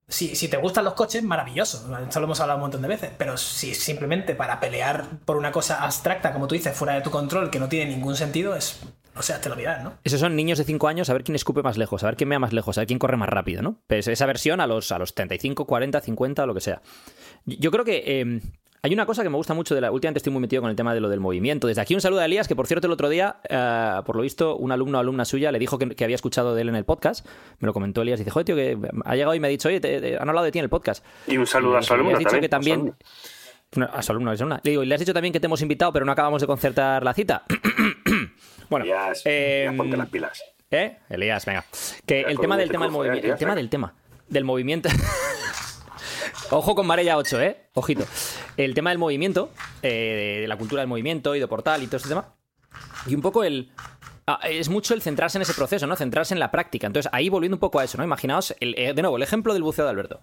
[0.09, 1.87] si, si te gustan los coches, maravilloso.
[2.03, 3.11] Esto lo hemos hablado un montón de veces.
[3.17, 7.11] Pero si simplemente para pelear por una cosa abstracta, como tú dices, fuera de tu
[7.11, 8.81] control, que no tiene ningún sentido, es.
[9.15, 9.93] O sea, te lo miras, ¿no?
[10.03, 12.29] Esos son niños de 5 años a ver quién escupe más lejos, a ver quién
[12.29, 13.81] mea más lejos, a ver quién corre más rápido, ¿no?
[13.85, 16.81] Pues esa versión a los, a los 35, 40, 50 o lo que sea.
[17.45, 18.41] Yo creo que eh,
[18.81, 19.91] hay una cosa que me gusta mucho de la.
[19.91, 21.67] Últimamente estoy muy metido con el tema de lo del movimiento.
[21.67, 24.21] Desde aquí un saludo a Elías, que por cierto el otro día, eh, por lo
[24.21, 26.75] visto, un alumno o alumna suya le dijo que, que había escuchado de él en
[26.75, 27.25] el podcast.
[27.59, 29.67] Me lo comentó Elías y dice, joder, tío, que ha llegado y me ha dicho,
[29.69, 31.03] oye, te- te- han hablado de ti en el podcast.
[31.27, 32.41] Y un saludo a su alumno has dicho también.
[32.41, 32.95] que también.
[33.93, 34.59] A su alumno, a su alumna.
[34.63, 36.47] Le digo, y le has dicho también que te hemos invitado, pero no acabamos de
[36.47, 37.43] concertar la cita.
[38.69, 40.41] bueno, Elías, eh, ponte las pilas.
[40.71, 40.97] ¿Eh?
[41.09, 41.65] Elías, venga.
[42.05, 43.27] Que el con tema del tema del eh, movimiento.
[43.27, 43.93] El tema del tema.
[44.27, 44.89] Del movimiento.
[46.51, 47.57] Ojo con Marella 8, ¿eh?
[47.73, 48.05] Ojito.
[48.63, 51.95] El tema del movimiento, eh, de la cultura del movimiento y de portal y todo
[51.95, 52.35] este tema.
[53.07, 53.71] Y un poco el.
[54.27, 55.95] ah, es mucho el centrarse en ese proceso, ¿no?
[55.95, 56.85] Centrarse en la práctica.
[56.85, 58.03] Entonces, ahí volviendo un poco a eso, ¿no?
[58.03, 60.19] Imaginaos, eh, de nuevo, el ejemplo del buceo de Alberto.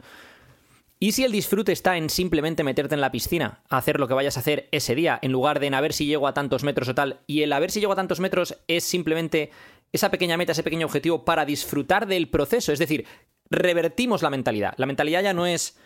[0.99, 4.37] ¿Y si el disfrute está en simplemente meterte en la piscina, hacer lo que vayas
[4.37, 6.91] a hacer ese día, en lugar de en a ver si llego a tantos metros
[6.91, 7.21] o tal?
[7.27, 9.51] Y el a ver si llego a tantos metros es simplemente
[9.93, 12.71] esa pequeña meta, ese pequeño objetivo para disfrutar del proceso.
[12.71, 13.07] Es decir,
[13.49, 14.75] revertimos la mentalidad.
[14.77, 15.79] La mentalidad ya no es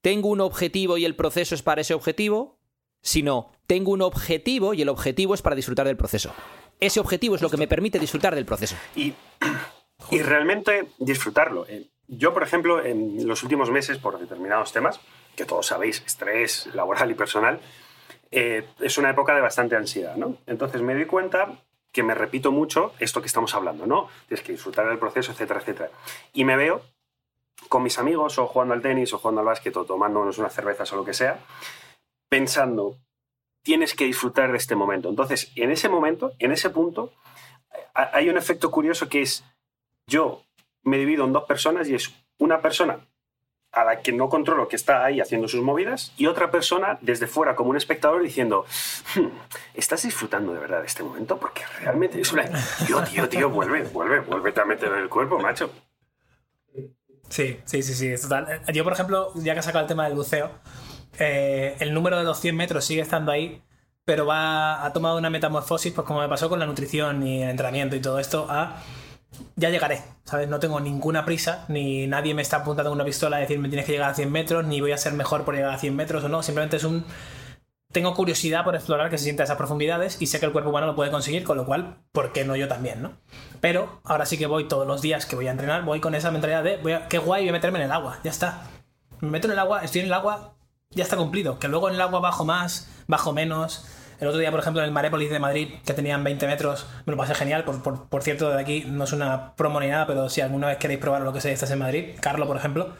[0.00, 2.58] tengo un objetivo y el proceso es para ese objetivo,
[3.02, 6.32] sino tengo un objetivo y el objetivo es para disfrutar del proceso.
[6.80, 8.76] Ese objetivo es lo que me permite disfrutar del proceso.
[8.94, 9.14] y,
[10.22, 11.66] realmente disfrutarlo.
[11.68, 14.98] Eh, Yo, por ejemplo, en los últimos meses, por determinados temas,
[15.36, 17.60] que todos sabéis, estrés laboral y personal,
[18.30, 20.38] eh, es una época de bastante ansiedad, ¿no?
[20.46, 21.60] Entonces me doy cuenta
[21.92, 24.08] que me repito mucho esto que estamos hablando, ¿no?
[24.26, 25.90] Tienes que disfrutar del proceso, etcétera, etcétera.
[26.32, 26.82] Y me veo
[27.68, 30.92] con mis amigos o jugando al tenis o jugando al básquet o tomándonos unas cervezas
[30.92, 31.38] o lo que sea,
[32.28, 32.96] pensando,
[33.62, 35.08] tienes que disfrutar de este momento.
[35.08, 37.12] Entonces, en ese momento, en ese punto,
[37.94, 39.44] ha- hay un efecto curioso que es,
[40.06, 40.42] yo
[40.82, 43.00] me divido en dos personas y es una persona
[43.72, 47.28] a la que no controlo que está ahí haciendo sus movidas y otra persona desde
[47.28, 48.64] fuera como un espectador diciendo
[49.14, 49.28] "Hmm,
[49.74, 51.38] ¿estás disfrutando de verdad de este momento?
[51.38, 52.46] Porque realmente es una...
[52.84, 55.70] Tío, tío, tío, vuelve, vuelve, vuelve a meter el cuerpo, macho.
[57.30, 58.46] Sí, sí, sí, sí, es total.
[58.68, 60.50] Eh, Yo, por ejemplo, ya que he sacado el tema del buceo,
[61.18, 63.62] eh, el número de los 100 metros sigue estando ahí,
[64.04, 67.50] pero va, ha tomado una metamorfosis, pues como me pasó con la nutrición y el
[67.50, 68.82] entrenamiento y todo esto, a
[69.56, 70.48] ya llegaré, ¿sabes?
[70.48, 73.92] No tengo ninguna prisa, ni nadie me está apuntando una pistola a decirme tienes que
[73.92, 76.28] llegar a 100 metros, ni voy a ser mejor por llegar a 100 metros o
[76.28, 77.04] no, simplemente es un...
[77.92, 80.86] Tengo curiosidad por explorar que se sienta esas profundidades y sé que el cuerpo humano
[80.86, 83.12] lo puede conseguir, con lo cual, ¿por qué no yo también, no?
[83.60, 86.30] Pero ahora sí que voy todos los días que voy a entrenar, voy con esa
[86.30, 88.62] mentalidad de, voy a- qué guay, voy a meterme en el agua, ya está.
[89.20, 90.54] Me meto en el agua, estoy en el agua,
[90.90, 91.58] ya está cumplido.
[91.58, 93.84] Que luego en el agua bajo más, bajo menos.
[94.20, 97.10] El otro día, por ejemplo, en el Marépolis de Madrid, que tenían 20 metros, me
[97.12, 97.64] lo pasé genial.
[97.64, 100.68] Por, por, por cierto, de aquí no es una promo ni nada, pero si alguna
[100.68, 102.94] vez queréis probar lo que sea, estás en Madrid, Carlo, por ejemplo,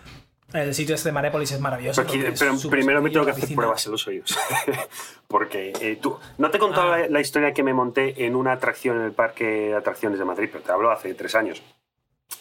[0.52, 2.02] el sitio este de Marépolis es maravilloso.
[2.02, 3.56] Pero, aquí- es pero súper primero me tengo que hacer piscina.
[3.56, 4.38] pruebas en los oídos.
[5.28, 6.18] Porque eh, tú...
[6.38, 6.98] No te he contado Ah.
[6.98, 10.24] la, la historia que me monté en una atracción en el Parque de Atracciones de
[10.24, 11.62] Madrid, pero te hablo hace tres años,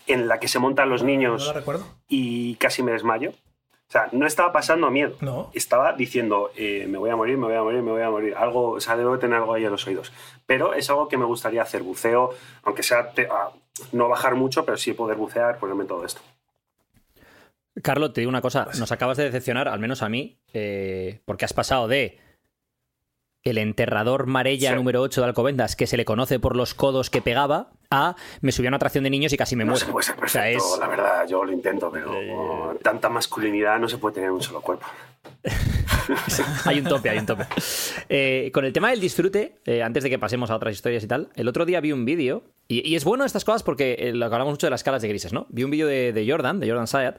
[0.08, 1.86] en la que se montan los No niños lo recuerdo.
[2.08, 3.32] y casi me desmayo.
[3.32, 5.16] O sea, no estaba pasando miedo.
[5.20, 5.50] No.
[5.56, 8.36] Estaba diciendo, eh, me voy a morir, me voy a morir, me voy a morir.
[8.36, 10.12] Algo, o sea, debo tener algo ahí en los oídos.
[10.46, 12.30] Pero es algo que me gustaría hacer, buceo,
[12.64, 13.50] aunque sea te- ah,
[13.92, 16.22] no bajar mucho, pero sí poder bucear, ponerme todo esto.
[17.84, 21.46] Carlos, te digo una cosa, nos acabas de decepcionar, al menos a mí, eh, porque
[21.46, 22.20] has pasado de
[23.44, 24.76] el enterrador Marella Sí.
[24.76, 28.52] número 8 de Alcobendas, que se le conoce por los codos que pegaba, a me
[28.52, 29.86] subí a una atracción de niños y casi me No muero.
[29.86, 33.08] se puede ser O sea, perfecto, es- la verdad, yo lo intento, pero Eh, tanta
[33.10, 34.86] masculinidad no se puede tener en un solo cuerpo.
[36.66, 37.46] hay un tope, hay un tope.
[38.10, 41.08] Eh, con el tema del disfrute, eh, antes de que pasemos a otras historias y
[41.08, 44.26] tal, el otro día vi un vídeo, y, y es bueno estas cosas porque lo
[44.26, 45.46] hablamos mucho de las escalas de grises, ¿no?
[45.50, 47.18] Vi un vídeo de, de Jordan, de Jordan Sayat,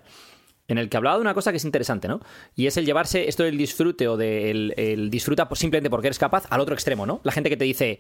[0.72, 2.20] en el que hablaba de una cosa que es interesante, ¿no?
[2.56, 6.44] Y es el llevarse esto del disfrute o del el disfruta simplemente porque eres capaz
[6.50, 7.20] al otro extremo, ¿no?
[7.24, 7.98] La gente que te dice,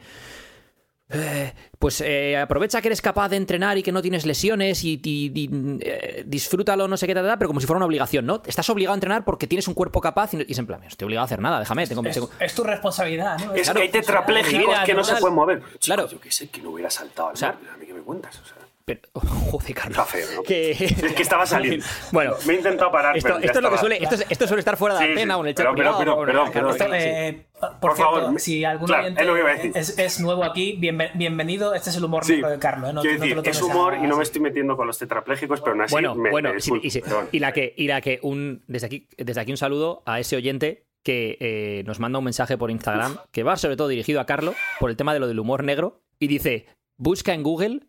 [1.12, 5.00] "Eh, pues eh, aprovecha que eres capaz de entrenar y que no tienes lesiones y,
[5.02, 8.26] y- y, eh, disfrútalo, no sé qué, tal, tal, pero como si fuera una obligación,
[8.26, 8.42] ¿no?
[8.46, 10.86] Estás obligado a entrenar porque tienes un cuerpo capaz y, y es en plan, "No
[10.86, 13.54] estoy obligado a hacer nada, déjame, tengo, Es, tengo- es tu responsabilidad, ¿no?
[13.54, 15.58] Es Claro, que hay o tetraplégicos que no se pueden mover.
[15.58, 16.08] Chico, Claro.
[16.08, 17.58] Yo qué sé, que no hubiera saltado al sea, mar.
[17.74, 18.38] ¿A mí qué me cuentas?
[18.38, 19.98] O sea, Pero, joder, Carlos.
[19.98, 20.42] Está feo, ¿no?
[20.42, 20.70] Que...
[20.72, 21.84] Es que estaba saliendo.
[22.12, 24.46] Bueno, Me he intentado parar, esto, pero esto es lo que suele, esto, es- esto
[24.46, 25.98] suele estar fuera de Sí, la sí, pena o en el chat pero- pero- privado,
[25.98, 26.98] pero- o pero- Carlos, pero- sí.
[27.02, 29.72] Eh, por, Por cierto, favor, si algún claro, oyente es lo que iba a decir.
[29.74, 31.74] es, es nuevo aquí, bienve- bienvenido.
[31.74, 32.90] Este es el humor Sí, negro de Carlos.
[32.90, 32.92] ¿eh?
[32.94, 35.82] No, no es humor a- y no me estoy metiendo con los tetraplégicos, pero aún
[35.82, 37.28] así Bueno, me, bueno, me y, disculpo, y- perdón.
[37.32, 40.36] y la que, y la que un, desde aquí, desde aquí un saludo a ese
[40.36, 44.26] oyente que eh, nos manda un mensaje por Instagram que va sobre todo dirigido a
[44.26, 46.66] Carlos por el tema de lo del humor negro y dice,
[46.96, 47.80] busca en Google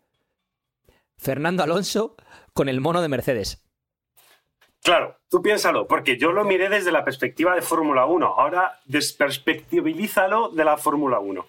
[1.18, 2.16] Fernando Alonso
[2.52, 3.64] con el mono de Mercedes.
[4.82, 8.26] Claro, tú piénsalo, porque yo lo miré desde la perspectiva de Fórmula 1.
[8.26, 11.46] Ahora desperspectivilízalo de la Fórmula 1.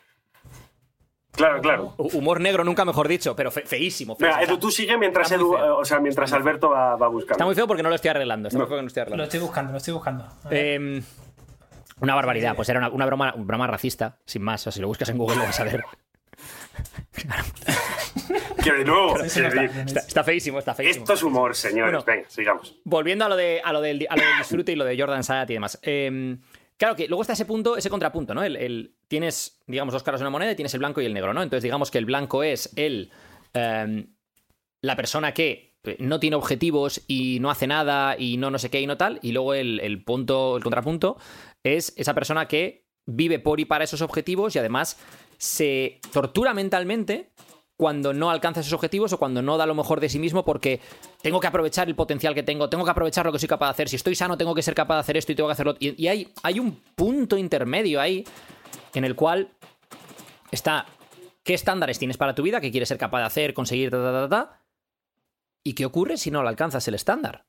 [1.32, 1.94] Claro, claro.
[1.98, 4.16] Hu- Humor negro, nunca mejor dicho, pero fe- feísimo.
[4.20, 4.54] Mira, feísimo.
[4.54, 7.34] Edu, tú sigue mientras, muy Edu, o sea, mientras Alberto va, va buscando.
[7.34, 8.50] Está muy feo porque no lo estoy arreglando.
[8.50, 8.68] Está muy No.
[8.70, 9.24] feo que no estoy Lo arreglando.
[9.24, 10.28] estoy buscando, lo estoy buscando.
[10.52, 11.02] Eh,
[12.02, 14.62] una barbaridad, pues era una, una broma, una broma racista, sin más.
[14.62, 15.84] O sea, si lo buscas en Google lo vas a ver.
[18.64, 19.88] Que de nuevo, sí, no está bien.
[19.88, 21.04] Está, está feísimo, está feísimo.
[21.04, 21.92] esto es humor, señores.
[21.92, 22.06] Bueno.
[22.06, 22.76] Venga, sigamos.
[22.84, 25.24] Volviendo a lo, de, a, lo del, a lo del disfrute y lo de Jordan
[25.24, 25.80] Sayat y demás.
[25.84, 26.38] Eh,
[26.78, 28.44] claro que luego está ese punto, ese contrapunto, ¿no?
[28.44, 31.14] El, el- tienes, digamos, dos caras de una moneda y tienes el blanco y el
[31.14, 31.44] negro, ¿no?
[31.44, 33.12] Entonces, digamos que el blanco es el.
[33.54, 34.06] eh,
[34.82, 38.80] la persona que no tiene objetivos y no hace nada y no no sé qué
[38.82, 39.20] y no tal.
[39.22, 41.18] Y luego el, el punto, el contrapunto
[41.64, 44.98] es esa persona que vive por y para esos objetivos y además
[45.44, 47.30] se tortura mentalmente
[47.76, 50.80] cuando no alcanza esos objetivos o cuando no da lo mejor de sí mismo porque
[51.22, 53.72] tengo que aprovechar el potencial que tengo, tengo que aprovechar lo que soy capaz de
[53.72, 53.90] hacer.
[53.90, 55.76] Si estoy sano, tengo que ser capaz de hacer esto y tengo que hacerlo.
[55.80, 58.24] Y, hay, hay un punto intermedio ahí
[58.94, 59.50] en el cual
[60.50, 60.86] está
[61.44, 64.14] qué estándares tienes para tu vida, qué quieres ser capaz de hacer, conseguir, ta, ta,
[64.14, 64.62] ta, ta,
[65.62, 67.44] y qué ocurre si no lo alcanzas el estándar.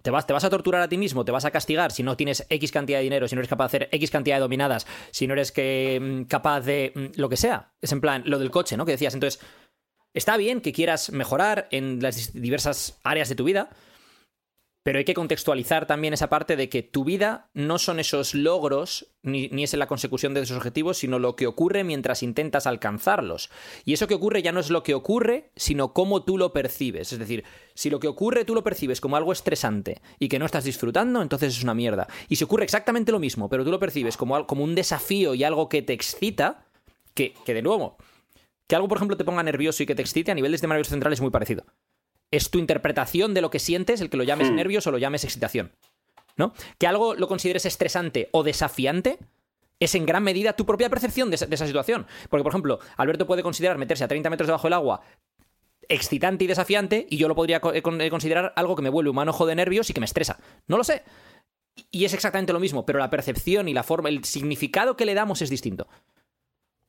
[0.00, 2.16] Te vas, te vas a torturar a ti mismo, te vas a castigar si no
[2.16, 4.86] tienes X cantidad de dinero, si no eres capaz de hacer X cantidad de dominadas,
[5.10, 7.72] si no eres que, mm, capaz de mm, lo que sea.
[7.80, 8.86] Es en plan lo del coche, ¿no?
[8.86, 9.14] Que decías.
[9.14, 9.40] Entonces,
[10.14, 13.70] está bien que quieras mejorar en las diversas áreas de tu vida,
[14.82, 19.06] pero hay que contextualizar también esa parte de que tu vida no son esos logros,
[19.22, 23.50] ni, ni es la consecución de esos objetivos, sino lo que ocurre mientras intentas alcanzarlos.
[23.84, 27.12] Y eso que ocurre ya no es lo que ocurre, sino cómo tú lo percibes.
[27.12, 30.46] Es decir, si lo que ocurre tú lo percibes como algo estresante y que no
[30.46, 32.08] estás disfrutando, entonces es una mierda.
[32.28, 35.44] Y si ocurre exactamente lo mismo, pero tú lo percibes como, como un desafío y
[35.44, 36.66] algo que te excita,
[37.14, 37.98] que, que de nuevo,
[38.66, 40.74] que algo, por ejemplo, te ponga nervioso y que te excite a nivel de sistema
[40.74, 41.64] nervioso central es muy parecido.
[42.32, 45.22] Es tu interpretación de lo que sientes el que lo llames nervios o lo llames
[45.22, 45.70] excitación.
[46.36, 46.52] ¿No?
[46.78, 49.18] Que algo lo consideres estresante o desafiante
[49.78, 52.06] es en gran medida tu propia percepción de esa, de esa situación.
[52.28, 55.02] Porque, por ejemplo, Alberto puede considerar meterse a 30 metros debajo del agua
[55.88, 59.16] excitante y desafiante y yo lo podría eh, eh, considerar algo que me vuelve un
[59.16, 60.38] manojo de nervios y que me estresa.
[60.66, 61.02] No lo sé.
[61.90, 65.14] Y es exactamente lo mismo, pero la percepción y la forma, el significado que le
[65.14, 65.88] damos es distinto.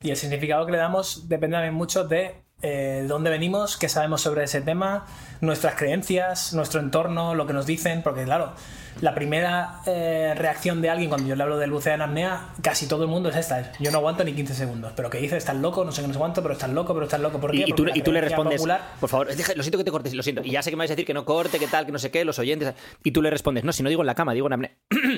[0.01, 4.21] Y el significado que le damos depende también mucho de eh, dónde venimos, qué sabemos
[4.21, 5.05] sobre ese tema,
[5.41, 8.53] nuestras creencias, nuestro entorno, lo que nos dicen, porque claro,
[9.01, 12.87] la primera eh, reacción de alguien cuando yo le hablo del buceo en apnea, casi
[12.87, 15.35] todo el mundo es esta, es, yo no aguanto ni 15 segundos, pero que dice,
[15.35, 17.51] estás loco, no sé qué, no sé cuánto, pero estás loco, pero estás loco, ¿por
[17.51, 17.63] qué?
[17.67, 20.13] Y, tú, y tú le respondes, popular- por favor, deja- lo siento que te cortes,
[20.13, 20.41] lo siento.
[20.43, 21.99] Y ya sé que me vais a decir que no corte, que tal, que no
[21.99, 22.73] sé qué, los oyentes.
[23.03, 24.71] Y tú le respondes, no, si no digo en la cama, digo en apnea.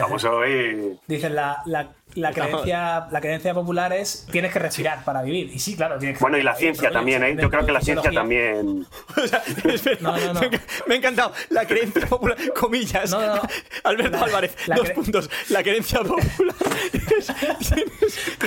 [0.00, 0.98] Vamos hoy.
[1.06, 5.50] Dicen, la, la, la, creencia, la creencia popular es, tienes que respirar para vivir.
[5.52, 7.36] Y sí, claro, tienes que Bueno, y la ciencia también, ¿eh?
[7.40, 8.86] Yo creo que la ciencia también.
[10.00, 10.40] No, no, no.
[10.86, 11.32] Me ha encantado.
[11.50, 13.10] La creencia popular, comillas.
[13.10, 13.42] No, no, no.
[13.84, 15.30] Alberto La- Álvarez, la dos cre- puntos.
[15.48, 16.54] La creencia popular.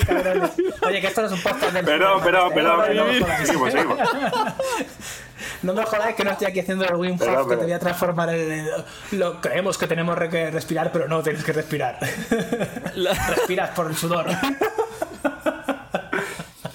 [0.05, 0.51] Cabrones.
[0.81, 2.55] Oye, que esto no es un podcast del Perdón, perdón, ¿eh?
[2.55, 2.85] perdón.
[3.45, 3.97] Seguimos, seguimos.
[5.61, 7.79] No me jodáis que no estoy aquí haciendo el Wim Hof que te voy a
[7.79, 8.67] transformar en...
[9.11, 11.99] Lo, creemos que tenemos que respirar, pero no tienes que respirar.
[13.29, 14.27] Respiras por el sudor.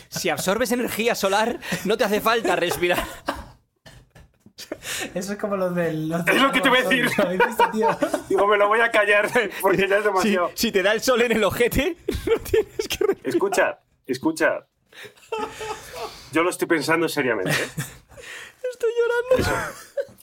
[0.09, 3.05] Si absorbes energía solar, no te hace falta respirar.
[5.15, 6.09] Eso es como los del...
[6.09, 7.09] los Es lo que te voy a decir.
[7.17, 7.89] ¿Lo habéis visto, tío?
[8.29, 10.51] Digo, me lo voy a callar porque ya es Si, demasiado.
[10.55, 13.21] si te da el sol en el ojete, no tienes que respirar.
[13.25, 14.67] Escucha, escucha.
[16.33, 17.53] Yo lo estoy pensando seriamente.
[17.53, 17.69] ¿eh?
[18.79, 18.91] Estoy
[19.41, 19.73] llorando.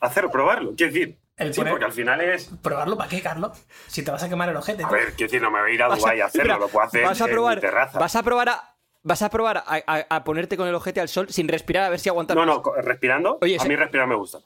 [0.01, 0.73] Hacer, probarlo.
[0.75, 2.49] Quiero decir, El sí, poner- porque al final es.
[2.61, 3.51] ¿Probarlo para qué, Carlos?
[3.87, 4.83] Si te vas a quemar el ojete.
[4.83, 4.97] A tío.
[4.97, 7.03] ver, quiero decir, no me voy a ir a Dubái a hacerlo, lo puedo hacer
[7.03, 7.99] vas a en probar, mi terraza.
[7.99, 8.71] Vas a probar a.
[9.07, 11.89] Vas a probar a, a- a ponerte con el ojete al sol sin respirar a
[11.89, 12.35] ver si aguantas.
[12.35, 13.37] No, no, respirando.
[13.41, 14.39] Oye, a mí respirar me gusta.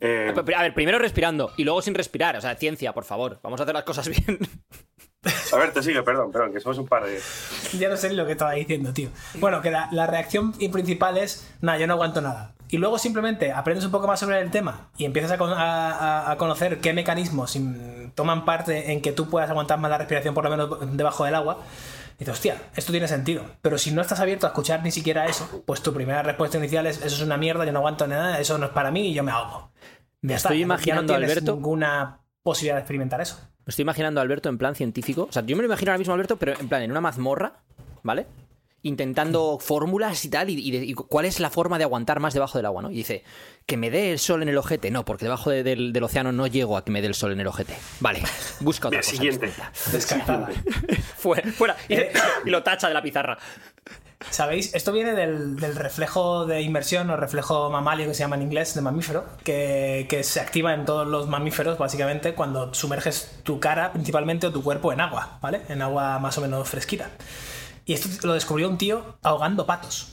[0.00, 2.36] Eh, A ver, primero respirando y luego sin respirar.
[2.36, 3.38] O sea, ciencia, por favor.
[3.42, 4.38] Vamos a hacer las cosas bien.
[5.52, 7.20] a ver, te sigue, perdón, perdón, que somos un par de.
[7.78, 9.10] Ya no sé ni lo que estaba diciendo, tío.
[9.34, 12.54] Bueno, que la, la reacción principal es, nada, yo no aguanto nada.
[12.70, 16.30] Y luego simplemente aprendes un poco más sobre el tema y empiezas a, con- a-
[16.30, 17.58] a- conocer qué mecanismos
[18.14, 21.34] toman parte en que tú puedas aguantar más la respiración, por lo menos debajo del
[21.34, 21.58] agua.
[22.16, 23.44] Y dices, hostia, esto tiene sentido.
[23.62, 26.86] Pero si no estás abierto a escuchar ni siquiera eso, pues tu primera respuesta inicial
[26.86, 29.14] es, eso es una mierda, yo no aguanto nada, eso no es para mí y
[29.14, 29.70] yo me ahogo.
[30.20, 31.54] Me Ya está, estoy imaginando, ya no Alberto.
[31.54, 33.38] ninguna posibilidad de experimentar eso.
[33.64, 35.26] Me estoy imaginando a Alberto en plan científico.
[35.28, 37.00] O sea, yo me lo imagino ahora mismo a Alberto, pero en plan en una
[37.00, 37.52] mazmorra,
[38.02, 38.26] ¿vale?
[38.82, 42.32] Intentando fórmulas y tal, y, y de- y cuál es la forma de aguantar más
[42.32, 42.90] debajo del agua, ¿no?
[42.90, 43.24] Y dice,
[43.66, 44.90] que me dé el sol en el ojete.
[44.90, 47.32] No, porque debajo de- del, del océano no llego a que me dé el sol
[47.32, 47.76] en el ojete.
[48.00, 48.22] Vale,
[48.60, 49.10] busca otra cosa.
[49.10, 49.52] siguiente.
[49.92, 50.48] Descartada.
[51.18, 51.76] Fuera, fuera.
[51.88, 52.12] Y, Eh.
[52.44, 53.36] y lo tacha de la pizarra.
[54.30, 54.74] ¿Sabéis?
[54.74, 58.74] Esto viene del, del reflejo de inmersión o reflejo mamalio que se llama en inglés
[58.74, 63.92] de mamífero, que, que se activa en todos los mamíferos básicamente cuando sumerges tu cara
[63.92, 65.62] principalmente o tu cuerpo en agua, ¿vale?
[65.68, 67.10] En agua más o menos fresquita.
[67.88, 70.12] Y esto lo descubrió un tío ahogando patos.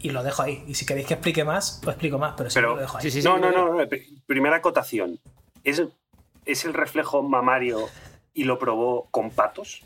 [0.00, 0.64] Y lo dejo ahí.
[0.66, 3.02] Y si queréis que explique más, lo explico más, pero no lo dejo ahí.
[3.04, 3.28] Sí, sí, sí.
[3.28, 5.20] no, no, no, no, pri- Primera acotación.
[5.62, 5.80] ¿Es,
[6.44, 7.88] ¿Es el reflejo mamario
[8.34, 9.84] y lo probó con patos?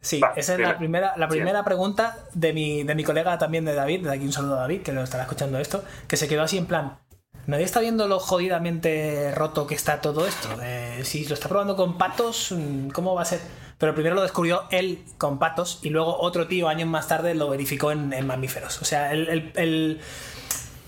[0.00, 1.40] Sí, Va, esa es la primera, la Bien.
[1.42, 4.60] primera pregunta de mi, de mi colega también de David, de aquí un saludo a
[4.60, 6.98] David, que lo estará escuchando esto, que se quedó así en plan,
[7.46, 10.48] nadie está viendo lo jodidamente roto que está todo esto.
[10.62, 13.40] Eh, si lo está probando con patos, mm, ¿cómo va a ser?
[13.84, 17.50] Pero primero lo descubrió él con patos y luego otro tío años más tarde lo
[17.50, 18.80] verificó en, en mamíferos.
[18.80, 20.00] O sea, el, el- el-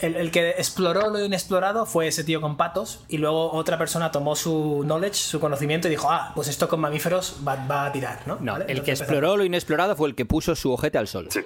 [0.00, 4.10] el- el que exploró lo inexplorado fue ese tío con patos y luego otra persona
[4.10, 7.92] tomó su knowledge, su conocimiento y dijo, ah, pues esto con mamíferos va, va a
[7.92, 8.38] tirar, ¿no?
[8.40, 8.64] No, ¿Vale?
[8.68, 11.28] el que exploró lo inexplorado fue el que puso su ojete al sol.
[11.30, 11.40] Sí.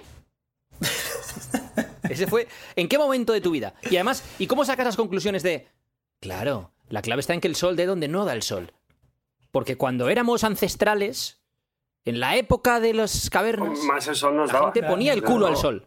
[2.09, 2.47] Ese fue.
[2.77, 3.75] ¿En qué momento de tu vida?
[3.91, 5.67] Y además, ¿y cómo sacas las conclusiones de.
[6.21, 8.73] Claro, la clave está en que el sol de donde no da el sol.
[9.53, 11.40] Porque cuando éramos ancestrales,
[12.05, 14.73] en la época de las cavernas, Más el sol nos la daba.
[14.73, 15.69] gente ponía el culo al Claro.
[15.69, 15.87] sol.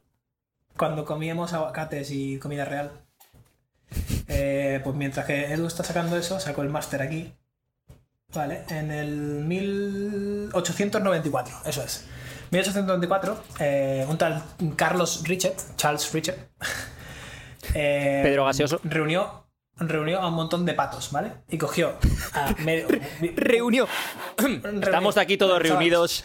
[0.78, 2.92] Cuando comíamos aguacates y comida real.
[4.28, 7.34] Eh, pues mientras que Edu está sacando eso, sacó el máster aquí.
[8.34, 12.06] Vale, en el 1894, eso es.
[12.52, 14.42] 1894, eh, un tal
[14.76, 16.38] Carlos Richard, Charles Richard,
[17.76, 18.80] eh, Pedro Gaseoso.
[18.84, 19.43] reunió,
[19.78, 21.34] reunió a un montón de patos, ¿vale?
[21.50, 21.96] Y cogió
[22.34, 22.88] a medio,
[23.36, 23.88] Reunió.
[24.82, 26.24] Estamos aquí todos reunidos.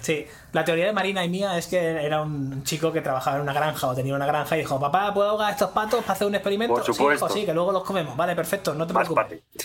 [0.00, 3.42] Sí, la teoría de Marina y mía es que era un chico que trabajaba en
[3.42, 6.14] una granja o tenía una granja y dijo, papá, ¿puedo ahogar a estos patos para
[6.14, 6.74] hacer un experimento?
[6.74, 8.16] Por Sí, hijo, sí, que luego los comemos.
[8.16, 9.40] Vale, perfecto, no te Más preocupes.
[9.40, 9.62] pate.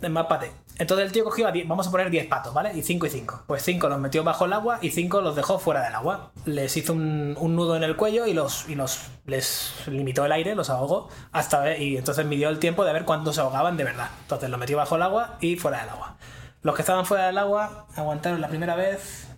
[0.00, 0.50] Es más pate.
[0.78, 2.72] Entonces el tío cogió a 10, vamos a poner 10 patos, ¿vale?
[2.72, 3.44] Y 5 y 5.
[3.48, 6.30] Pues 5 los metió bajo el agua y 5 los dejó fuera del agua.
[6.44, 10.32] Les hizo un, un nudo en el cuello y los, y los les limitó el
[10.32, 13.84] aire, los ahogó hasta y entonces midió el tiempo de ver cuántos se ahogaban de
[13.84, 14.10] verdad.
[14.22, 16.16] Entonces los metió bajo el agua y fuera del agua.
[16.62, 19.28] Los que estaban fuera del agua aguantaron la primera vez.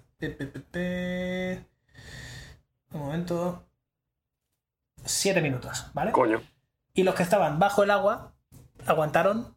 [2.93, 3.65] Un momento.
[5.05, 6.13] 7 minutos, ¿vale?
[6.13, 6.43] Coño.
[6.93, 8.35] Y los que estaban bajo el agua
[8.87, 9.55] aguantaron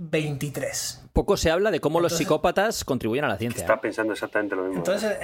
[0.00, 1.08] 23.
[1.12, 3.60] Poco se habla de cómo los psicópatas contribuyen a la ciencia.
[3.60, 4.78] Está pensando exactamente lo mismo.
[4.78, 5.18] Entonces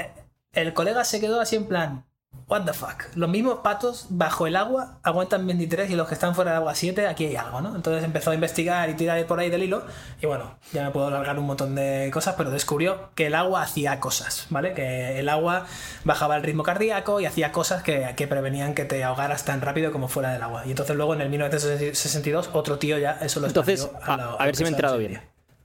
[0.52, 2.04] el colega se quedó así en plan,
[2.46, 3.04] what the fuck.
[3.14, 6.74] Los mismos patos bajo el agua aguantan 23 y los que están fuera del agua
[6.74, 7.74] 7, aquí hay algo, ¿no?
[7.74, 9.84] Entonces empezó a investigar y tirar por ahí del hilo
[10.20, 13.62] y bueno, ya me puedo alargar un montón de cosas, pero descubrió que el agua
[13.62, 14.74] hacía cosas, ¿vale?
[14.74, 15.66] Que el agua
[16.04, 19.92] bajaba el ritmo cardíaco y hacía cosas que, que prevenían que te ahogaras tan rápido
[19.92, 20.66] como fuera del agua.
[20.66, 24.56] Y entonces luego en el 1962 otro tío ya eso lo Entonces, a, a ver
[24.56, 25.20] si me he hoy bien.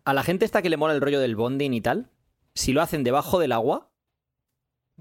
[0.06, 2.10] A la gente esta que le mola el rollo del bonding y tal,
[2.56, 3.90] si lo hacen debajo del agua,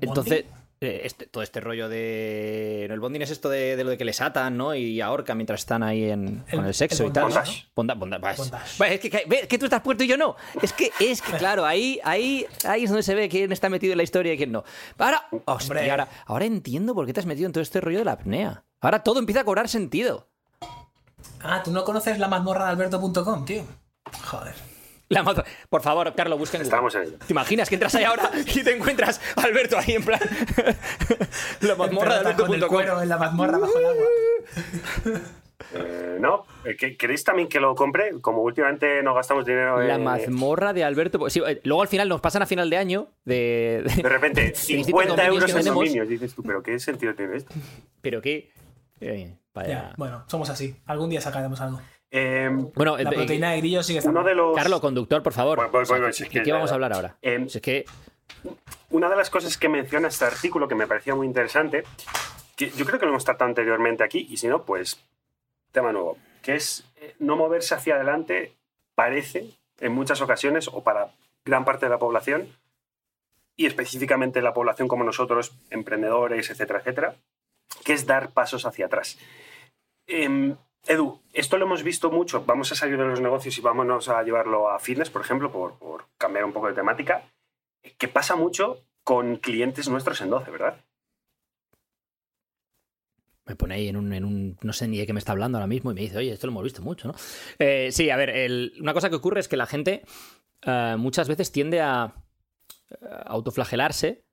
[0.00, 0.44] entonces
[0.80, 2.84] este- todo este rollo de...
[2.84, 4.74] El bonding es esto de, de lo de que les atan, ¿no?
[4.74, 7.24] Y ahorcan mientras están ahí en, El- con el sexo el y tal.
[7.24, 7.28] ¿no?
[7.34, 7.66] bondage.
[7.74, 8.74] Bonda- bonda- es- Bondage.
[8.78, 10.36] bah, es que, que- tú estás puesto y yo no.
[10.62, 13.92] Es que, es que claro, ahí, ahí, ahí es donde se ve quién está metido
[13.92, 14.64] en la historia y quién no.
[14.98, 15.90] Ahora, hostia, Hombre.
[15.90, 18.64] ahora, ahora entiendo por qué te has metido en todo este rollo de la apnea.
[18.80, 20.28] Ahora todo empieza a cobrar sentido.
[21.42, 23.64] Ah, ¿tú no conoces la mazmorra de alberto.com, tío?
[24.26, 24.54] Joder.
[25.10, 25.24] La
[25.70, 26.76] Por favor, Carlos, busca en Google.
[26.76, 27.18] Estamos en ello.
[27.26, 30.20] ¿Te imaginas que entras ahí ahora y te encuentras a Alberto ahí en plan.
[31.60, 35.20] la mazmorra de Pelota con el cuero en la mazmorra bajo el agua.
[35.74, 38.12] Eh, no, Eh, ¿que- ¿queréis también que lo compre?
[38.20, 39.88] Como últimamente no gastamos dinero en...
[39.88, 41.28] La mazmorra de Alberto.
[41.30, 43.82] Sí, eh, luego al final nos pasan a final de año de.
[43.84, 46.08] de- De repente, distintos 50 dominios euros en dominios.
[46.08, 47.52] Dices tú, ¿pero qué sentido tiene esto?
[48.00, 48.50] Pero qué.
[49.00, 49.68] eh, vaya.
[49.68, 50.76] Ya, bueno, somos así.
[50.86, 51.80] Algún día sacaremos algo.
[52.10, 54.20] Eh, Bueno, La eh, proteína de grillo sigue estando.
[54.20, 54.56] uno de los...
[54.56, 55.58] Carlos, conductor, por favor.
[55.58, 56.92] Voy, voy, O sea, voy, ¿qué- si es ¿qué, que qué ya- vamos a hablar
[56.92, 57.16] ahora?
[57.22, 57.84] Eh, Si es que.
[58.90, 61.84] Una de las cosas que menciona este artículo que me parecía muy interesante,
[62.56, 65.04] que yo creo que lo hemos tratado anteriormente aquí, y si no, pues
[65.72, 68.54] tema nuevo, que es eh, no moverse hacia adelante
[68.94, 71.10] parece en muchas ocasiones, o para
[71.44, 72.48] gran parte de la población,
[73.56, 77.14] y específicamente la población como nosotros, emprendedores, etcétera, etcétera,
[77.84, 79.18] que es dar pasos hacia atrás.
[80.06, 80.56] Em,
[80.88, 84.22] Edu, esto lo hemos visto mucho, vamos a salir de los negocios y vámonos a
[84.22, 87.30] llevarlo a fitness, por ejemplo, por, por cambiar un poco de temática
[87.98, 90.82] que pasa mucho con clientes nuestros en 12, ¿verdad?
[93.44, 95.58] Me pone ahí en un, en un- No sé ni de qué me está hablando
[95.58, 97.14] ahora mismo y me dice, oye, esto lo hemos visto mucho, ¿no?
[97.58, 100.02] Eh, sí, a ver, el- una cosa que ocurre es que la gente
[100.62, 102.14] eh, muchas veces tiende a
[102.90, 102.96] eh,
[103.26, 104.24] autoflagelarse.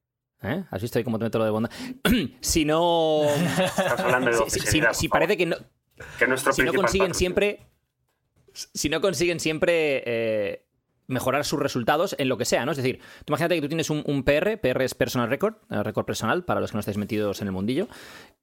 [0.41, 0.63] ¿Eh?
[0.69, 1.71] ¿Has visto ahí cómo te meto lo de bondad?
[2.41, 3.23] si no.
[3.25, 5.55] Estás hablando de 12, si, si- si favor, parece que no,
[6.17, 7.59] que es nuestro si no consiguen siempre.
[8.53, 10.65] Si no consiguen siempre eh,
[11.07, 12.71] mejorar sus resultados en lo que sea, ¿no?
[12.71, 15.83] Es decir, tú imagínate que tú tienes un, un PR, PR es personal record, eh,
[15.83, 17.89] récord personal, para los que no estáis metidos en el mundillo,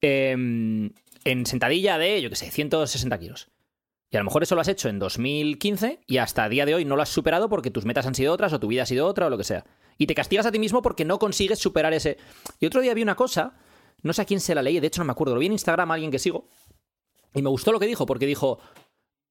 [0.02, 3.48] eh, en sentadilla de, yo qué sé, 160 kilos.
[4.12, 6.74] Y a lo mejor eso lo has hecho en 2015 y hasta el día de
[6.74, 8.86] hoy no lo has superado porque tus metas han sido otras o tu vida ha
[8.86, 9.64] sido otra o lo que sea.
[9.96, 12.18] Y te castigas a ti mismo porque no consigues superar ese.
[12.60, 13.54] Y otro día vi una cosa,
[14.02, 15.52] no sé a quién se la leí, de hecho no me acuerdo, lo vi en
[15.52, 16.46] Instagram a alguien que sigo.
[17.34, 18.58] Y me gustó lo que dijo, porque dijo,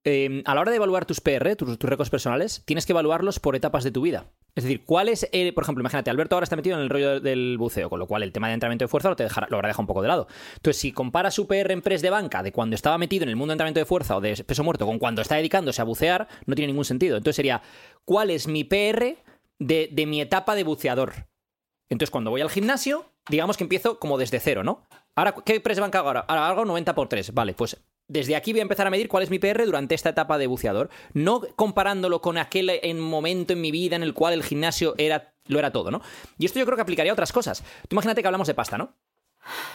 [0.04, 3.40] eh, a la hora de evaluar tus PR, tus, tus récords personales, tienes que evaluarlos
[3.40, 4.26] por etapas de tu vida.
[4.56, 7.20] Es decir, ¿cuál es, el- por ejemplo, imagínate, Alberto ahora está metido en el rollo
[7.22, 9.68] del buceo, con lo cual el tema de entrenamiento de fuerza lo, te lo habrá
[9.68, 10.28] dejado un poco de lado.
[10.56, 13.36] Entonces, si compara su PR en press de banca de cuando estaba metido en el
[13.36, 16.28] mundo de entrenamiento de fuerza o de peso muerto con cuando está dedicándose a bucear,
[16.48, 17.16] no tiene ningún sentido.
[17.18, 17.62] Entonces sería,
[18.04, 19.18] ¿cuál es mi PR
[19.60, 21.28] de, de mi etapa de buceador?
[21.90, 24.84] Entonces, cuando voy al gimnasio, digamos que empiezo como desde cero, ¿no?
[25.16, 26.22] Ahora, ¿qué press de banca hago ahora?
[26.28, 27.34] Ahora hago 90 por 3.
[27.34, 27.78] Vale, pues
[28.12, 30.48] desde aquí voy a empezar a medir cuál es mi PR durante esta etapa de
[30.48, 30.90] buceador.
[31.14, 35.34] No comparándolo con aquel en momento en mi vida en el cual el gimnasio era,
[35.48, 36.02] lo era todo, ¿no?
[36.38, 37.62] Y esto yo creo que aplicaría a otras cosas.
[37.88, 38.98] Tú imagínate que hablamos de pasta, ¿no?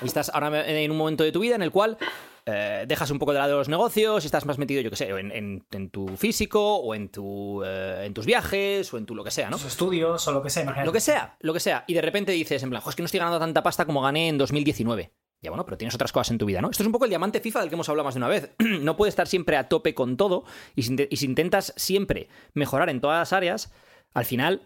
[0.03, 1.99] Y estás ahora en un momento de tu vida en el cual
[2.45, 5.09] eh, dejas un poco de lado los negocios y estás más metido, yo qué sé,
[5.09, 9.17] en, en- en tu físico o en, tu, eh, en tus viajes o en tu
[9.17, 9.57] lo que sea, ¿no?
[9.57, 10.87] Los estudios o lo que sea, imagínate.
[10.87, 11.83] Lo que sea, lo que sea.
[11.89, 14.01] Y de repente dices, en plan, "Jo, es que no estoy ganando tanta pasta como
[14.03, 15.13] gané en 2019.
[15.43, 16.71] Ya bueno, pero tienes otras cosas en tu vida, ¿no?
[16.71, 18.55] Esto es un poco el diamante FIFA del que hemos hablado más de una vez.
[18.59, 23.19] no puedes estar siempre a tope con todo y si, intentas siempre mejorar en todas
[23.19, 23.73] las áreas,
[24.15, 24.63] al final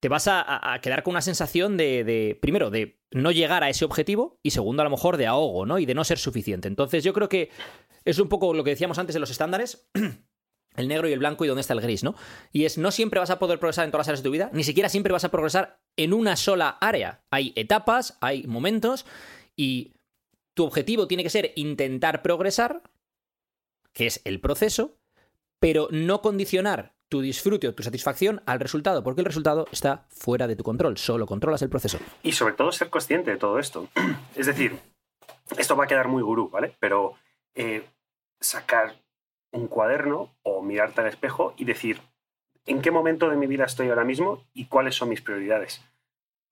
[0.00, 3.84] te vas a quedar con una sensación de, de, primero, de no llegar a ese
[3.84, 5.78] objetivo y segundo, a lo mejor de ahogo, ¿no?
[5.78, 6.68] Y de no ser suficiente.
[6.68, 7.48] Entonces yo creo que
[8.04, 9.88] es un poco lo que decíamos antes de los estándares.
[10.76, 12.16] El negro y el blanco y dónde está el gris, ¿no?
[12.50, 14.50] Y es, no siempre vas a poder progresar en todas las áreas de tu vida,
[14.52, 17.22] ni siquiera siempre vas a progresar en una sola área.
[17.30, 19.06] Hay etapas, hay momentos,
[19.54, 19.93] y
[20.54, 22.82] tu objetivo tiene que ser intentar progresar,
[23.92, 24.96] que es el proceso,
[25.58, 30.46] pero no condicionar tu disfrute o tu satisfacción al resultado, porque el resultado está fuera
[30.46, 31.98] de tu control, solo controlas el proceso.
[32.22, 33.88] Y sobre todo ser consciente de todo esto.
[34.36, 34.78] Es decir,
[35.56, 36.76] esto va a quedar muy gurú, ¿vale?
[36.80, 37.14] Pero
[37.54, 37.84] eh,
[38.40, 38.96] sacar
[39.52, 42.00] un cuaderno o mirarte al espejo y decir,
[42.66, 45.82] ¿en qué momento de mi vida estoy ahora mismo y cuáles son mis prioridades?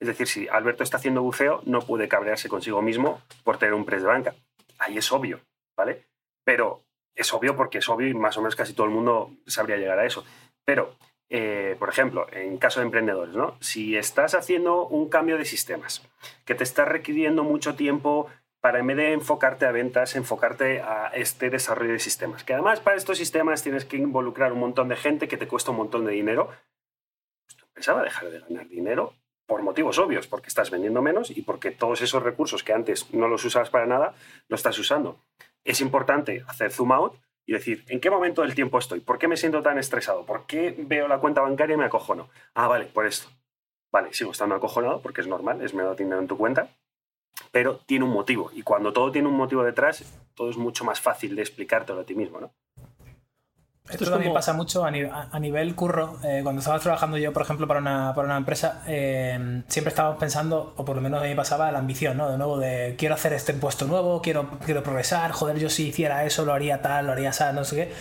[0.02, 3.84] Es decir, si Alberto está haciendo buceo, no puede cabrearse consigo mismo por tener un
[3.84, 4.34] press de banca.
[4.80, 5.38] Ahí es obvio,
[5.76, 6.06] ¿vale?
[6.44, 6.82] Pero
[7.14, 10.00] es obvio porque es obvio y más o menos casi todo el mundo sabría llegar
[10.00, 10.24] a eso.
[10.64, 10.96] Pero,
[11.30, 13.56] eh, por ejemplo, en caso de emprendedores, ¿no?
[13.60, 16.02] Si estás haciendo un cambio de sistemas
[16.44, 18.28] que te está requiriendo mucho tiempo
[18.60, 22.42] para en vez de enfocarte a ventas, enfocarte a este desarrollo de sistemas.
[22.42, 25.70] Que además para estos sistemas tienes que involucrar un montón de gente que te cuesta
[25.70, 26.48] un montón de dinero.
[27.46, 29.14] Pues tu empresa va a dejar de ganar dinero
[29.52, 33.28] por motivos obvios, porque estás vendiendo menos y porque todos esos recursos que antes no
[33.28, 34.14] los usabas para nada,
[34.48, 35.18] los estás usando.
[35.62, 39.00] Es importante hacer zoom out y decir, ¿en qué momento del tiempo estoy?
[39.00, 40.24] ¿Por qué me siento tan estresado?
[40.24, 42.30] ¿Por qué veo la cuenta bancaria y me acojono?
[42.54, 43.28] Ah, vale, por esto.
[43.92, 46.70] Vale, sigo estando acojonado porque es normal, es menos dinero en tu cuenta,
[47.50, 48.50] pero tiene un motivo.
[48.54, 50.02] Y cuando todo tiene un motivo detrás,
[50.34, 52.54] todo es mucho más fácil de explicártelo a ti mismo, ¿no?
[53.92, 56.18] Esto es también como- pasa mucho a, ni- a- nivel curro.
[56.24, 60.18] Eh, cuando estaba trabajando yo, por ejemplo, para una, para una empresa, eh, siempre estábamos
[60.18, 62.30] pensando, o por lo menos a mí pasaba, la ambición, ¿no?
[62.30, 66.24] De nuevo, de quiero hacer este puesto nuevo, quiero, quiero progresar, joder, yo si hiciera
[66.24, 67.92] eso lo haría tal, lo haría así, no sé qué.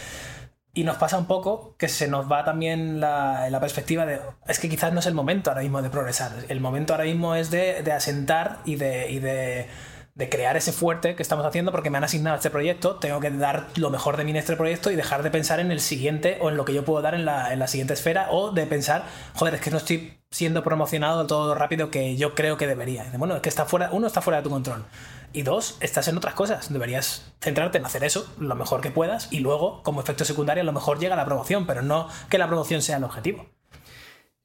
[0.74, 4.58] Y nos pasa un poco que se nos va también la, la perspectiva de, es
[4.58, 7.52] que quizás no es el momento ahora mismo de progresar, el momento ahora mismo es
[7.52, 9.12] de, de asentar y de...
[9.12, 9.68] y de
[10.16, 13.32] de crear ese fuerte que estamos haciendo porque me han asignado este proyecto, tengo que
[13.32, 16.38] dar lo mejor de mí en este proyecto y dejar de pensar en el siguiente
[16.42, 18.66] o en lo que yo puedo dar en la, en la siguiente esfera o de
[18.66, 19.06] pensar,
[19.36, 23.06] joder, es que no estoy siendo promocionado todo lo rápido que yo creo que debería.
[23.18, 24.86] Bueno, es que está fuera, uno está fuera de tu control
[25.34, 26.72] y dos, estás en otras cosas.
[26.72, 30.66] Deberías centrarte en hacer eso lo mejor que puedas y luego, como efecto secundario, a
[30.66, 33.46] lo mejor llega la promoción, pero no que la promoción sea el objetivo.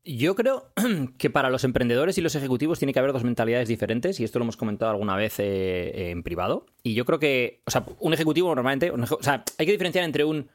[0.08, 0.70] Yo creo
[1.18, 4.38] que para los emprendedores y los ejecutivos tiene que haber dos mentalidades diferentes, y esto
[4.38, 6.64] lo hemos comentado alguna vez eh, en privado.
[6.84, 10.24] Y yo creo que, o sea, un ejecutivo normalmente, o sea, hay que diferenciar entre
[10.24, 10.48] un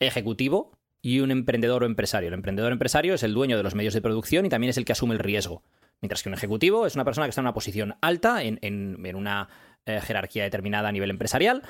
[0.00, 0.72] ejecutivo
[1.02, 2.28] y un emprendedor o empresario.
[2.28, 4.76] El emprendedor o empresario es el dueño de los medios de producción y también es
[4.76, 5.62] el que asume el riesgo.
[6.02, 9.04] Mientras que un ejecutivo es una persona que está en una posición alta, en, en-
[9.04, 9.48] en una
[9.86, 11.62] eh, jerarquía determinada a nivel empresarial,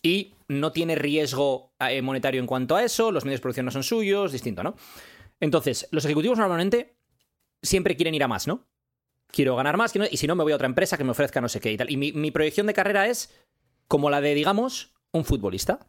[0.00, 3.72] y no tiene riesgo eh, monetario en cuanto a eso, los medios de producción no
[3.72, 4.76] son suyos, distinto, ¿no?
[5.40, 6.96] Entonces, los ejecutivos normalmente
[7.62, 8.66] siempre quieren ir a más, ¿no?
[9.28, 11.48] Quiero ganar más, y si no, me voy a otra empresa que me ofrezca no
[11.48, 11.90] sé qué y tal.
[11.90, 13.34] Y mi, mi proyección de carrera es
[13.86, 15.86] como la de, digamos, un futbolista.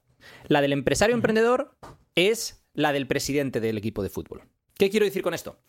[0.47, 1.77] La del empresario emprendedor
[2.15, 4.43] es la del presidente del equipo de fútbol.
[4.77, 5.61] ¿Qué quiero decir con esto?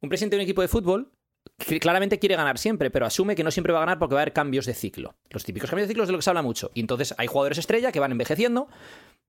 [0.00, 1.12] Un presidente de un equipo de fútbol
[1.56, 4.20] que claramente quiere ganar siempre, pero asume que no siempre va a ganar porque va
[4.20, 5.16] a haber cambios de ciclo.
[5.30, 6.70] Los típicos cambios de ciclo es de lo que se habla mucho.
[6.74, 8.68] Y entonces hay jugadores estrella que van envejeciendo,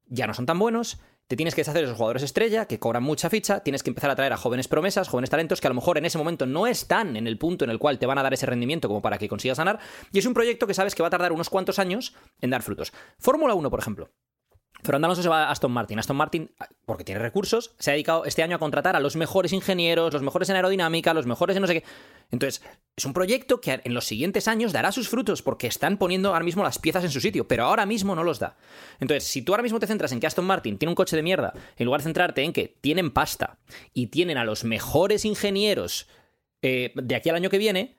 [0.05, 0.99] ya no son tan buenos,
[1.30, 4.10] te tienes que deshacer de esos jugadores estrella que cobran mucha ficha, tienes que empezar
[4.10, 6.66] a traer a jóvenes promesas, jóvenes talentos que a lo mejor en ese momento no
[6.66, 9.20] están en el punto en el cual te van a dar ese rendimiento como para
[9.20, 9.80] que consigas ganar,
[10.12, 12.64] y es un proyecto que sabes que va a tardar unos cuantos años en dar
[12.64, 12.92] frutos.
[13.20, 14.10] Fórmula 1, por ejemplo.
[14.84, 16.00] Fernando Alonso se va a Aston Martin.
[16.00, 16.52] Aston Martin,
[16.86, 20.22] porque tiene recursos, se ha dedicado este año a contratar a los mejores ingenieros, los
[20.22, 21.84] mejores en aerodinámica, los mejores en no sé qué.
[22.32, 22.62] Entonces,
[22.96, 26.46] es un proyecto que en los siguientes años dará sus frutos porque están poniendo ahora
[26.46, 28.58] mismo las piezas en su sitio, pero ahora mismo no los da.
[29.00, 31.24] Entonces, si tú ahora mismo te centras en que Aston Martin tiene un coche de
[31.24, 33.60] mierda, en lugar de centrarte en que tienen pasta
[33.94, 36.08] y tienen a los mejores ingenieros
[36.62, 37.99] eh, de aquí al año que viene,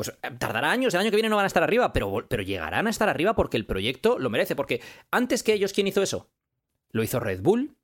[0.00, 2.42] pues eh, tardará años, el año que viene no van a estar arriba, pero, pero
[2.42, 4.56] llegarán a estar arriba porque el proyecto lo merece.
[4.56, 4.80] Porque
[5.10, 6.30] antes que ellos, ¿quién hizo eso?
[6.90, 7.76] Lo hizo Red Bull.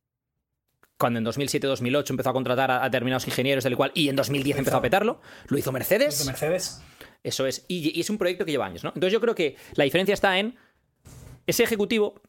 [0.97, 4.79] Cuando en 2007-2008 empezó a contratar a, determinados ingenieros, del cual, y en 2010 empezó
[4.79, 5.21] a petarlo.
[5.49, 6.21] Lo hizo Mercedes.
[6.21, 6.81] Desde Mercedes.
[7.23, 7.67] Eso es.
[7.69, 8.93] Y, y es un proyecto que lleva años, ¿no?
[8.95, 10.57] Entonces yo creo que la diferencia está en
[11.47, 12.23] ese ejecutivo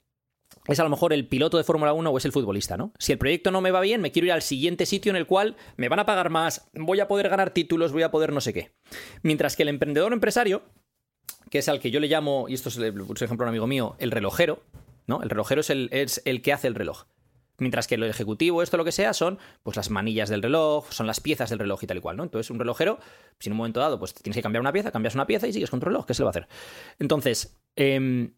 [0.67, 2.91] es a lo mejor el piloto de Fórmula 1 o es el futbolista, ¿no?
[2.99, 5.25] Si el proyecto no me va bien, me quiero ir al siguiente sitio en el
[5.25, 8.41] cual me van a pagar más, voy a poder ganar títulos, voy a poder no
[8.41, 8.71] sé qué.
[9.23, 10.63] Mientras que el emprendedor empresario
[11.49, 13.95] que es al que yo le llamo, y esto es, puse ejemplo un amigo mío,
[13.99, 14.63] el relojero,
[15.05, 15.21] ¿no?
[15.23, 17.05] El relojero es el, es el que hace el reloj.
[17.59, 21.07] Mientras que el ejecutivo, esto lo que sea, son pues las manillas del reloj, son
[21.07, 22.23] las piezas del reloj y tal y cual, ¿no?
[22.23, 22.99] Entonces, un relojero,
[23.39, 25.53] si en un momento dado, pues tienes que cambiar una pieza, cambias una pieza y
[25.53, 26.47] sigues con tu reloj, ¿qué se le va a hacer?
[26.99, 28.35] Entonces, em,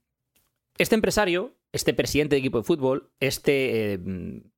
[0.78, 4.00] este empresario, este presidente de equipo de fútbol, este eh,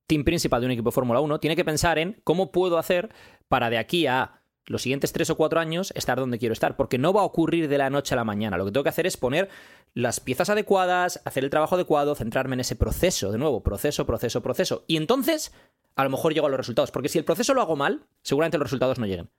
[0.06, 3.10] team principal de un equipo de Fórmula 1, tiene que pensar en cómo puedo hacer
[3.48, 6.98] para de aquí a los siguientes tres o cuatro años estar donde quiero estar, porque
[6.98, 8.56] no va a ocurrir de la noche a la mañana.
[8.56, 9.48] Lo que tengo que hacer es poner
[9.94, 14.40] las piezas adecuadas, hacer el trabajo adecuado, centrarme en ese proceso, de nuevo, proceso, proceso,
[14.40, 14.84] proceso.
[14.86, 15.52] Y entonces,
[15.96, 18.58] a lo mejor llego a los resultados, porque si el proceso lo hago mal, seguramente
[18.58, 19.30] los resultados no lleguen.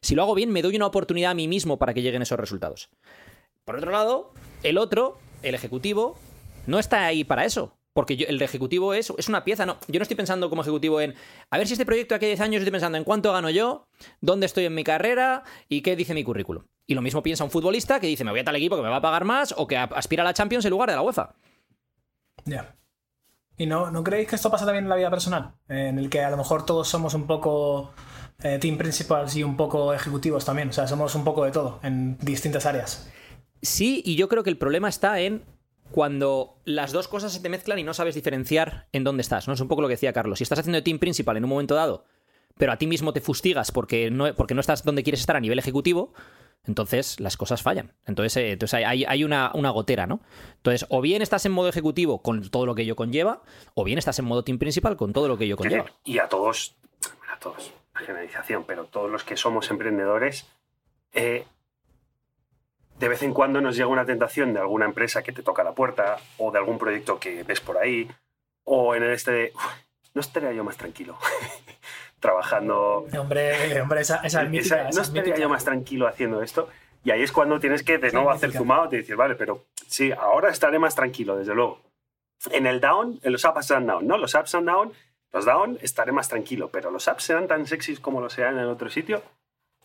[0.00, 2.38] Si lo hago bien, me doy una oportunidad a mí mismo para que lleguen esos
[2.38, 2.90] resultados.
[3.64, 6.18] Por otro lado, el otro, el ejecutivo,
[6.66, 7.76] no está ahí para eso.
[7.92, 9.78] Porque yo- el ejecutivo es, es una pieza, no.
[9.86, 11.14] Yo no estoy pensando como ejecutivo en,
[11.50, 13.50] a ver si este proyecto de aquí a 10 años estoy pensando en cuánto gano
[13.50, 13.86] yo,
[14.20, 16.64] dónde estoy en mi carrera y qué dice mi currículum.
[16.88, 18.88] Y lo mismo piensa un futbolista que dice, me voy a tal equipo que me
[18.88, 21.34] va a pagar más o que aspira a la Champions en lugar de la UEFA.
[22.44, 22.74] Ya.
[23.56, 25.52] ¿Y no, no creéis que esto pasa también en la vida personal?
[25.68, 27.92] En el que a lo mejor todos somos un poco
[28.42, 30.70] eh, team principals y un poco ejecutivos también.
[30.70, 33.08] O sea, somos un poco de todo en distintas áreas.
[33.62, 35.42] Sí, y yo creo que el problema está en
[35.90, 39.54] cuando las dos cosas se te mezclan y no sabes diferenciar en dónde estás, ¿no?
[39.54, 40.38] Es un poco lo que decía Carlos.
[40.38, 42.04] Si estás haciendo de team principal en un momento dado,
[42.56, 45.40] pero a ti mismo te fustigas porque no, porque no estás donde quieres estar a
[45.40, 46.12] nivel ejecutivo,
[46.66, 47.92] entonces las cosas fallan.
[48.06, 50.20] Entonces, eh, entonces hay- hay, una, una gotera, ¿no?
[50.56, 53.42] Entonces, o bien estás en modo ejecutivo con todo lo que ello conlleva,
[53.74, 55.86] o bien estás en modo team principal con todo lo que ello conlleva.
[56.04, 56.76] Y a todos,
[57.32, 60.46] a todos, generalización, pero todos los que somos emprendedores,
[61.12, 61.44] eh,
[63.04, 65.72] de vez en cuando nos llega una tentación de alguna empresa que te toca la
[65.72, 68.10] puerta o de algún proyecto que ves por ahí
[68.64, 69.62] o en el este de, "Uf,
[70.14, 71.18] no estaría yo más tranquilo
[72.20, 75.38] trabajando, Hombre, hombre esa, esa es mítica, esa- esa no es estaría mítica.
[75.42, 76.68] yo más tranquilo haciendo esto.
[77.04, 80.10] Y ahí es cuando tienes que de nuevo hacer zumado y decir, vale, pero sí,
[80.12, 81.80] ahora estaré más tranquilo, desde luego.
[82.52, 84.16] En el down, en los ups and down, ¿no?
[84.16, 84.90] Los ups and down,
[85.30, 88.64] los down estaré más tranquilo, pero los ups serán tan sexys como lo sean en
[88.64, 89.22] otro sitio.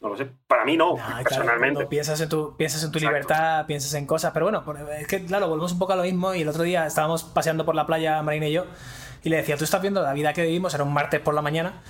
[0.01, 0.27] No lo sé.
[0.47, 1.85] Para mí no, No, y claro, personalmente.
[1.87, 3.13] piensas en tu, piensas en tu Exacto.
[3.13, 4.63] libertad, piensas en cosas, pero bueno,
[4.97, 7.65] es que claro, volvemos un poco a lo mismo y el otro día estábamos paseando
[7.65, 8.65] por la playa, Marina y yo,
[9.23, 11.41] y le decía, tú estás viendo la vida que vivimos, era un martes por la
[11.41, 11.81] mañana,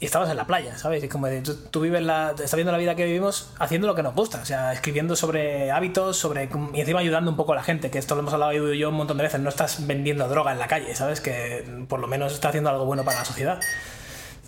[0.00, 1.02] y estabas en la playa, ¿sabes?
[1.02, 3.94] Y como de, tú, tú vives la, estás viendo la vida que vivimos haciendo lo
[3.94, 7.56] que nos gusta, o sea, escribiendo sobre hábitos, sobre y encima ayudando un poco a
[7.56, 9.48] la gente, que esto lo hemos hablado Edu y yo un montón de veces, no
[9.50, 11.20] estás vendiendo droga en la calle, ¿sabes?
[11.20, 13.60] Que por lo menos estás haciendo algo bueno para la sociedad.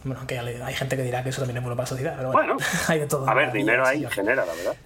[0.04, 2.32] Bueno, que hay gente que dirá que eso también es bueno para la sociedad, pero
[2.32, 3.28] bueno, Bueno, hay de todo.
[3.28, 4.76] A ver, dinero ahí genera, la verdad.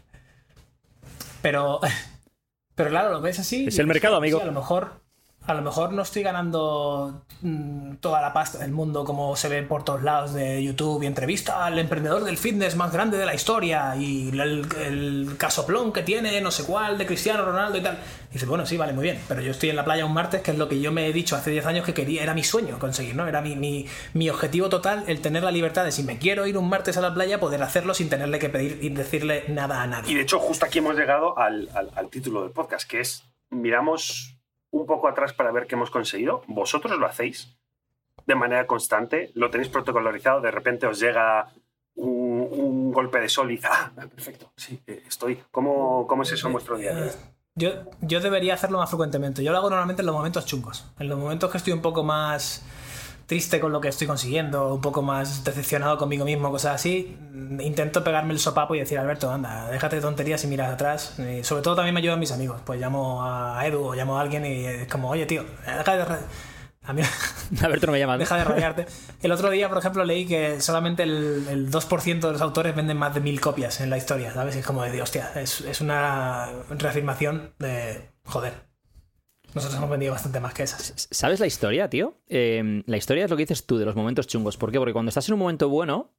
[1.42, 1.80] Pero,
[2.74, 3.66] pero claro, lo ves así.
[3.68, 4.40] Es el mercado, amigo.
[4.40, 5.03] a lo mejor,
[5.46, 9.62] a lo mejor no estoy ganando mm, toda la pasta del mundo como se ve
[9.62, 13.34] por todos lados de YouTube y entrevista al emprendedor del fitness más grande de la
[13.34, 17.98] historia y el, casoplón que tiene no sé cuál de Cristiano Ronaldo y tal.
[18.30, 20.40] Y dices, bueno, sí, vale, muy bien, pero yo estoy en la playa un martes,
[20.42, 22.42] que es lo que yo me he dicho hace 10 años que quería, era mi
[22.42, 23.26] sueño conseguir, ¿no?
[23.26, 26.68] Era mi, mi, objetivo total el tener la libertad de si me quiero ir un
[26.68, 30.12] martes a la playa, poder hacerlo sin tenerle que pedir y decirle nada a nadie.
[30.12, 34.33] Y de hecho, justo aquí hemos llegado al- al título del podcast, que es miramos
[34.74, 36.42] un poco atrás para ver qué hemos conseguido.
[36.46, 37.56] ¿Vosotros lo hacéis
[38.26, 39.30] de manera constante?
[39.34, 40.40] ¿Lo tenéis protocolarizado?
[40.40, 41.48] De repente os llega
[41.96, 45.42] un, golpe de sol y ah, perfecto, sí, eh, estoy.
[45.50, 47.10] ¿Cómo, cómo es eso en vuestro día día?
[47.56, 47.70] Yo,
[48.00, 49.42] yo debería hacerlo más frecuentemente.
[49.42, 50.86] Yo lo hago normalmente en los momentos chungos.
[50.98, 52.64] En los momentos que estoy un poco más
[53.26, 57.16] triste con lo que estoy consiguiendo, un poco más decepcionado conmigo mismo, cosas así,
[57.60, 61.18] intento pegarme el sopapo y decir, Alberto, anda, déjate de tonterías y miras atrás.
[61.18, 62.60] Y sobre todo también me ayudan mis amigos.
[62.64, 66.16] Pues llamo a Edu o llamo a alguien y es como, oye, tío, deja de...
[66.86, 67.00] A mí,
[67.62, 68.14] Alberto no me llama.
[68.14, 68.18] ¿no?
[68.18, 68.86] deja de rayarte.
[69.22, 72.98] El otro día, por ejemplo, leí que solamente el, el 2% de los autores venden
[72.98, 74.54] más de mil copias en la historia, ¿sabes?
[74.56, 78.73] Y es como de, hostia, es, es una reafirmación de, joder,
[79.54, 81.08] nosotros hemos vendido bastante más que esas.
[81.10, 82.18] ¿Sabes la historia, tío?
[82.28, 84.56] Eh, la historia es lo que dices tú de los momentos chungos.
[84.56, 84.78] ¿Por qué?
[84.78, 86.10] Porque cuando estás en un momento bueno,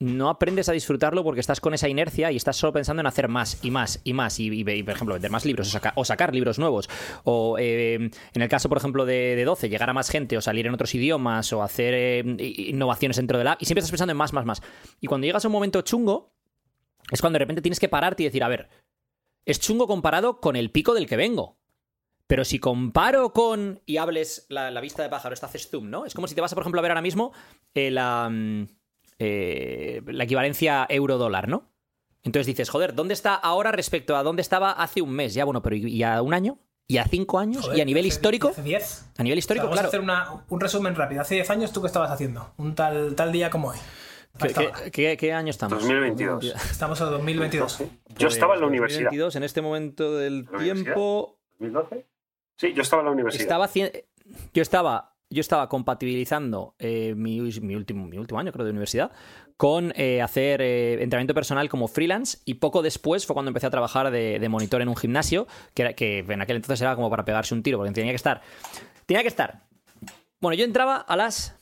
[0.00, 3.26] no aprendes a disfrutarlo porque estás con esa inercia y estás solo pensando en hacer
[3.28, 4.38] más y más y más.
[4.38, 6.88] Y, y- por ejemplo, vender más libros o, saca- o sacar libros nuevos.
[7.24, 10.40] O eh, en el caso, por ejemplo, de, de 12, llegar a más gente o
[10.40, 12.22] salir en otros idiomas o hacer eh,
[12.68, 13.56] innovaciones dentro de la.
[13.60, 14.62] Y siempre estás pensando en más, más, más.
[15.00, 16.32] Y cuando llegas a un momento chungo,
[17.10, 18.68] es cuando de repente tienes que pararte y decir, a ver,
[19.44, 21.57] es chungo comparado con el pico del que vengo.
[22.28, 23.80] Pero si comparo con.
[23.86, 26.04] y hables la, la vista de pájaro, esta haces zoom, ¿no?
[26.06, 27.32] Es como si te vas, por ejemplo, a ver ahora mismo
[27.74, 28.66] eh, la, mm,
[29.18, 31.72] eh, la equivalencia euro-dólar, ¿no?
[32.22, 35.34] Entonces dices, joder, ¿dónde está ahora respecto a dónde estaba hace un mes?
[35.34, 36.58] Ya, bueno, pero ¿y a un año?
[36.86, 37.62] ¿Y a cinco años?
[37.64, 38.48] Joder, ¿Y a nivel hace- histórico?
[38.48, 39.10] Hace 10.
[39.18, 39.88] A nivel histórico, vamos a claro.
[39.88, 41.20] hacer una- un resumen rápido.
[41.22, 42.52] Hace 10 años, ¿tú qué estabas haciendo?
[42.58, 43.78] Un tal, tal día como hoy.
[44.38, 45.78] ¿Qué, qué- qué- qué año estamos?
[45.80, 46.44] 2022.
[46.70, 47.82] Estamos en 2022.
[48.18, 49.04] Yo estaba en la universidad.
[49.10, 51.38] 2022, en este momento del tiempo.
[51.60, 52.04] ¿2012?
[52.58, 53.42] Sí, yo estaba en la universidad.
[53.42, 53.70] Estaba
[54.52, 59.12] yo estaba yo estaba compatibilizando eh, mi, último, mi último año, creo, de universidad,
[59.56, 63.70] con eh, hacer eh, entrenamiento personal como freelance y poco después fue cuando empecé a
[63.70, 67.62] trabajar de, monitor en un gimnasio, que, en aquel entonces era como para pegarse un
[67.62, 68.40] tiro, porque tenía que estar...
[69.04, 69.64] Tenía que estar...
[70.40, 71.58] Bueno, yo entraba a las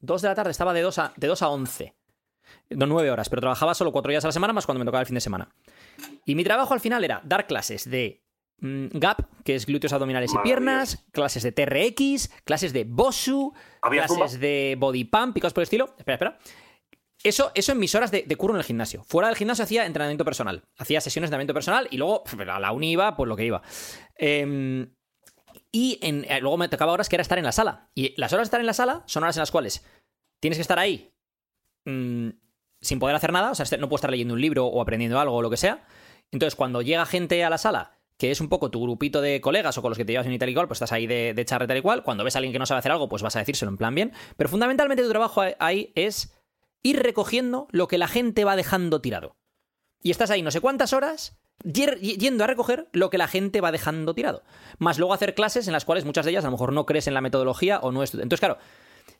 [0.00, 1.94] 2 de la tarde, estaba de 2 a, de 2 a 11.
[2.70, 5.00] No, 9 horas, pero trabajaba solo 4 días a la semana más cuando me tocaba
[5.00, 5.48] el fin de semana.
[6.24, 8.22] Y mi trabajo al final era dar clases de
[8.60, 13.52] GAP, que es glúteos abdominales y piernas, clases de TRX, clases de BOSU,
[13.82, 14.40] ¿Había clases zumba?
[14.40, 15.94] de body pump y cosas por el estilo.
[15.98, 16.38] Espera, espera.
[17.22, 19.02] Eso, eso en mis horas de, de curro en el gimnasio.
[19.04, 20.62] Fuera del gimnasio hacía entrenamiento personal.
[20.76, 23.62] Hacía sesiones de entrenamiento personal y luego a la uni iba, pues lo que iba.
[24.16, 24.92] Em,
[25.72, 27.90] y en- eh, luego me tocaba horas que era estar en la sala.
[27.94, 29.84] Y las horas de estar en la sala son horas en las cuales
[30.40, 31.12] tienes que estar ahí
[31.86, 32.28] mm,
[32.80, 33.50] sin poder hacer nada.
[33.50, 35.56] O sea, este- no puedo estar leyendo un libro o aprendiendo algo o lo que
[35.56, 35.84] sea.
[36.30, 39.78] Entonces, cuando llega gente a la sala, que es un poco tu grupito de colegas
[39.78, 41.34] o con los que te llevas bien y tal y cual, pues estás ahí de,
[41.34, 42.02] de charre tal y cual.
[42.02, 43.94] Cuando ves a alguien que no sabe hacer algo, pues vas a decírselo en plan
[43.94, 44.12] bien.
[44.36, 46.34] Pero fundamentalmente tu trabajo ahí es
[46.82, 49.36] ir recogiendo lo que la gente va dejando tirado.
[50.02, 53.72] Y estás ahí no sé cuántas horas yendo a recoger lo que la gente va
[53.72, 54.42] dejando tirado.
[54.78, 57.06] Más luego hacer clases en las cuales muchas de ellas a lo mejor no crees
[57.06, 58.24] en la metodología o no estudias.
[58.24, 58.58] Entonces, claro,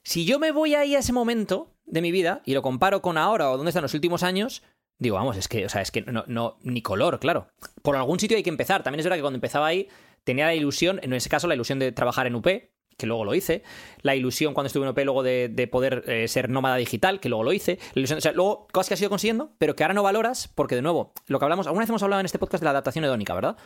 [0.03, 3.19] si yo me voy ahí a ese momento de mi vida y lo comparo con
[3.19, 4.63] ahora o dónde están los últimos años,
[4.99, 7.49] digo, vamos, es que, o sea, es que no, no, ni color, claro.
[7.83, 8.83] Por algún sitio hay que empezar.
[8.83, 9.89] También es verdad que cuando empezaba ahí
[10.25, 13.35] tenía la ilusión, en ese caso la ilusión de trabajar en UP, que luego lo
[13.35, 13.63] hice,
[14.03, 17.29] la ilusión cuando estuve en UP luego de, de poder eh, ser nómada digital, que
[17.29, 19.85] luego lo hice, la ilusión, o sea, luego cosas que has ido consiguiendo, pero que
[19.85, 22.41] ahora no valoras, porque de nuevo, lo que hablamos, alguna vez hemos hablado en este
[22.41, 23.57] podcast de la adaptación hedónica, ¿verdad?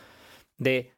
[0.57, 0.93] De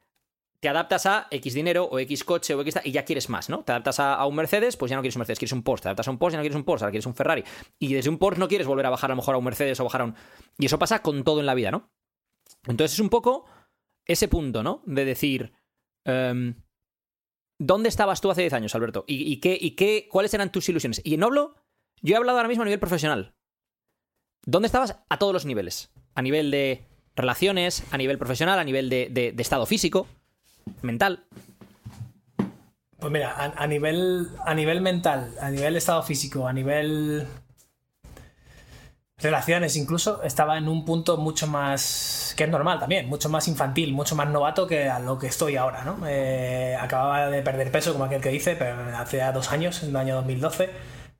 [0.66, 3.62] te adaptas a X dinero o X coche o X y ya quieres más, ¿no?
[3.62, 5.84] Te adaptas a, un Mercedes, pues ya no quieres un Mercedes, quieres un Porsche.
[5.84, 7.44] Te adaptas a un Porsche, ya no quieres un Porsche, ahora quieres un Ferrari.
[7.78, 9.78] Y desde un Porsche no quieres volver a bajar a lo mejor a un Mercedes
[9.78, 10.16] o bajar a un...
[10.58, 11.92] Y eso pasa con todo en la vida, ¿no?
[12.66, 13.46] Entonces es un poco
[14.06, 14.82] ese punto, ¿no?
[14.86, 15.52] De decir...
[16.04, 16.60] em,
[17.60, 19.04] ¿Dónde estabas tú hace 10 años, Alberto?
[19.06, 21.00] ¿Y, qué, y qué, cuáles eran tus ilusiones?
[21.04, 21.54] Y no hablo...
[22.02, 23.36] Yo he hablado ahora mismo a nivel profesional.
[24.44, 25.92] ¿Dónde estabas a todos los niveles?
[26.16, 30.08] A nivel de relaciones, a nivel profesional, a nivel de estado físico,
[30.82, 31.24] mental.
[32.98, 37.26] Pues mira, a, nivel, a nivel mental, a nivel estado físico, a nivel
[39.18, 43.92] relaciones incluso, estaba en un punto mucho más, que es normal también, mucho más infantil,
[43.92, 45.98] mucho más novato que a lo que estoy ahora, ¿no?
[46.06, 49.96] Eh, acababa de perder peso, como aquel que dice, pero hace dos años, en el
[49.96, 50.70] año 2012,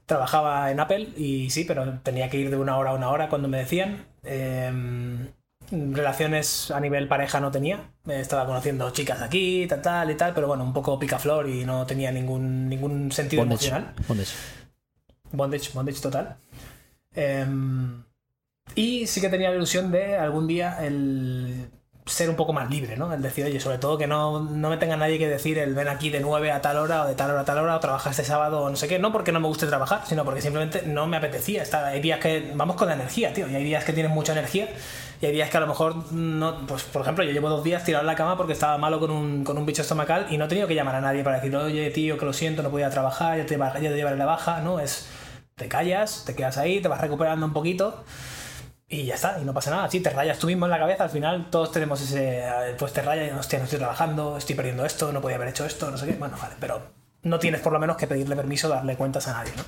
[0.07, 3.29] trabajaba en Apple y sí, pero tenía que ir de una hora a una hora
[3.29, 4.07] cuando me decían.
[4.25, 5.31] Eh,
[5.71, 7.91] relaciones a nivel pareja no tenía.
[8.07, 11.65] Eh, Estaba conociendo chicas aquí, tal, tal y tal, pero bueno, un poco picaflor y
[11.65, 13.69] no tenía ningún, ningún sentido Bondage.
[13.69, 13.95] emocional.
[14.09, 14.33] Bondage.
[15.33, 16.37] Bondage, bondage total.
[17.15, 18.03] Em,
[18.75, 21.71] y sí que tenía la ilusión de algún día el
[22.07, 23.13] ser un poco más libre, ¿no?
[23.13, 25.89] El decir, oye, sobre todo que no, no me tenga nadie que decir el ven
[25.89, 28.11] aquí de 9 a tal hora o de tal hora a tal hora o trabaja
[28.11, 29.01] este sábado o no sé qué.
[29.01, 31.63] No porque no me guste trabajar, sino porque simplemente no me apetecía.
[31.63, 34.33] estar hay días que vamos con la energía, tío, y hay días que tienes mucha
[34.33, 34.69] energía
[35.21, 36.65] y hay días que a lo mejor no...
[36.69, 39.11] Pues por ejemplo, yo llevo dos días tirado en la cama porque estaba malo con
[39.11, 41.57] un, con un bicho estomacal y no he tenido que llamar a nadie para decir,
[41.57, 44.61] oye, tío, que lo siento, no podía trabajar, ya te, ya te llevaré la baja,
[44.61, 44.79] ¿no?
[44.79, 45.09] Es
[45.57, 48.05] te callas, te quedas ahí, te vas recuperando un poquito
[48.89, 49.91] y ya está, y no pasa nada.
[49.91, 52.45] Sí, te rayas tú mismo en la cabeza, al final todos tenemos ese.
[52.79, 55.91] Pues te rayas hostia, no estoy trabajando, estoy perdiendo esto, no podía haber hecho esto,
[55.91, 56.13] no sé qué.
[56.13, 56.83] Bueno, vale, pero
[57.23, 59.65] no tienes por lo menos que pedirle permiso, darle cuentas a nadie, ¿no?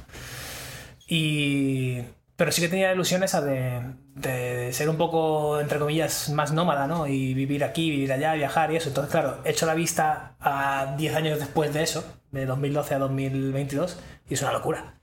[1.09, 2.03] Y.
[2.37, 3.83] Pero sí que tenía la ilusión esa de,
[4.15, 7.09] de ser un poco, entre comillas, más nómada, ¿no?
[7.09, 8.89] Y vivir aquí, vivir allá, viajar y eso.
[8.91, 12.99] Entonces, claro, he hecho la vista a 10 años después de eso, de 2012 a
[13.01, 13.99] 2022,
[14.31, 14.95] y es una locura.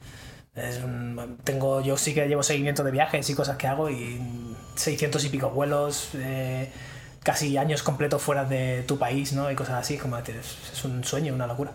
[0.56, 4.22] Es un- tengo, yo sí que llevo seguimiento de viajes y cosas que hago y
[4.76, 6.70] 600 y pico vuelos, eh,
[7.24, 9.52] casi años completos fuera de tu país, ¿no?
[9.52, 11.74] Y cosas así, como es, es un sueño, una locura.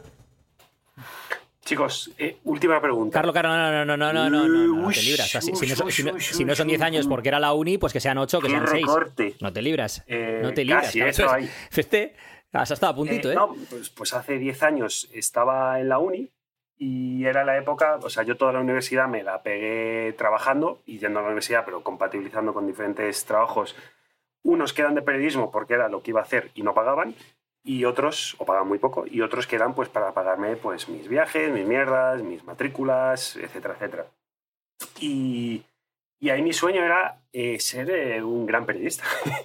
[1.65, 3.13] Chicos, eh, última pregunta.
[3.19, 5.27] Carlos, Carlos, no, no, no, no, no, no, no, no, no te libras.
[5.27, 6.81] O sea, si, si no, son- uy, si no- uy, si no uy, son 10
[6.81, 8.83] uy, años porque era la uni, pues que sean 8, que sean 6.
[8.87, 9.37] recorte.
[9.41, 10.03] No te libras.
[10.07, 10.87] Eh, no te libras.
[10.87, 11.19] casi, Carlos.
[11.19, 11.51] eso ahí.
[11.77, 12.17] Este,
[12.53, 13.37] has estado a puntito, Eh, ¿eh?
[13.37, 16.31] no, pues, pues hace 10 años estaba en la uni
[16.83, 20.99] y era la época, o sea, yo toda la universidad me la pegué trabajando y
[20.99, 23.77] yendo a la universidad, pero compatibilizando con diferentes trabajos.
[24.43, 27.15] Unos que eran de periodismo porque era lo que iba a hacer y no pagaban,
[27.63, 31.07] y otros, o pagaban muy poco, y otros que eran pues para pagarme pues mis
[31.07, 34.07] viajes, mis mierdas, mis matrículas, etcétera, etcétera.
[35.01, 35.63] Y,
[36.19, 39.05] y ahí mi sueño era eh, ser eh, un gran periodista.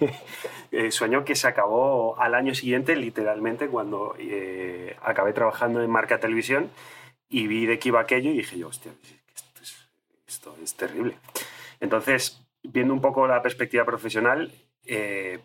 [0.72, 6.18] Eh, sueño que se acabó al año siguiente, literalmente, cuando eh, acabé trabajando en Marca
[6.18, 6.70] Televisión
[7.28, 8.92] y vi de qué iba aquello y dije yo, hostia,
[9.34, 9.88] esto, es-
[10.26, 11.18] esto es terrible.
[11.80, 14.52] Entonces, viendo un poco la perspectiva profesional,
[14.84, 15.40] eh,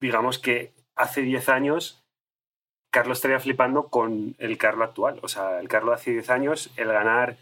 [0.00, 2.00] digamos que hace 10 años
[2.90, 5.18] Carlos estaría flipando con el Carlo actual.
[5.22, 7.36] O sea, el Carlo hace 10 años, el ganar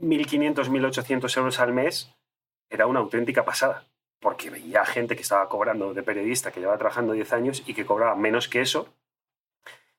[0.00, 2.14] 1.500, 1.800 euros al mes
[2.70, 3.84] era una auténtica pasada.
[4.20, 7.84] Porque veía gente que estaba cobrando de periodista, que llevaba trabajando 10 años y que
[7.84, 8.88] cobraba menos que eso.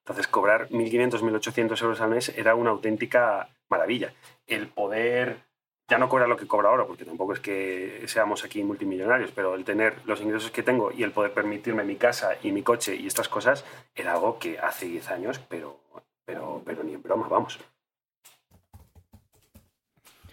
[0.04, 4.14] Entonces, cobrar 1.500, 1.800 euros al mes era una auténtica maravilla.
[4.48, 5.46] El poder,
[5.88, 9.56] ya no cobrar lo que cobra ahora, porque tampoco es que seamos aquí multimillonarios, pero
[9.56, 12.96] el tener los ingresos que tengo y el poder permitirme mi casa y mi coche
[12.96, 13.64] y estas cosas
[13.96, 15.80] era algo que hace 10 años, pero,
[16.26, 17.60] pero, pero ni en broma, vamos.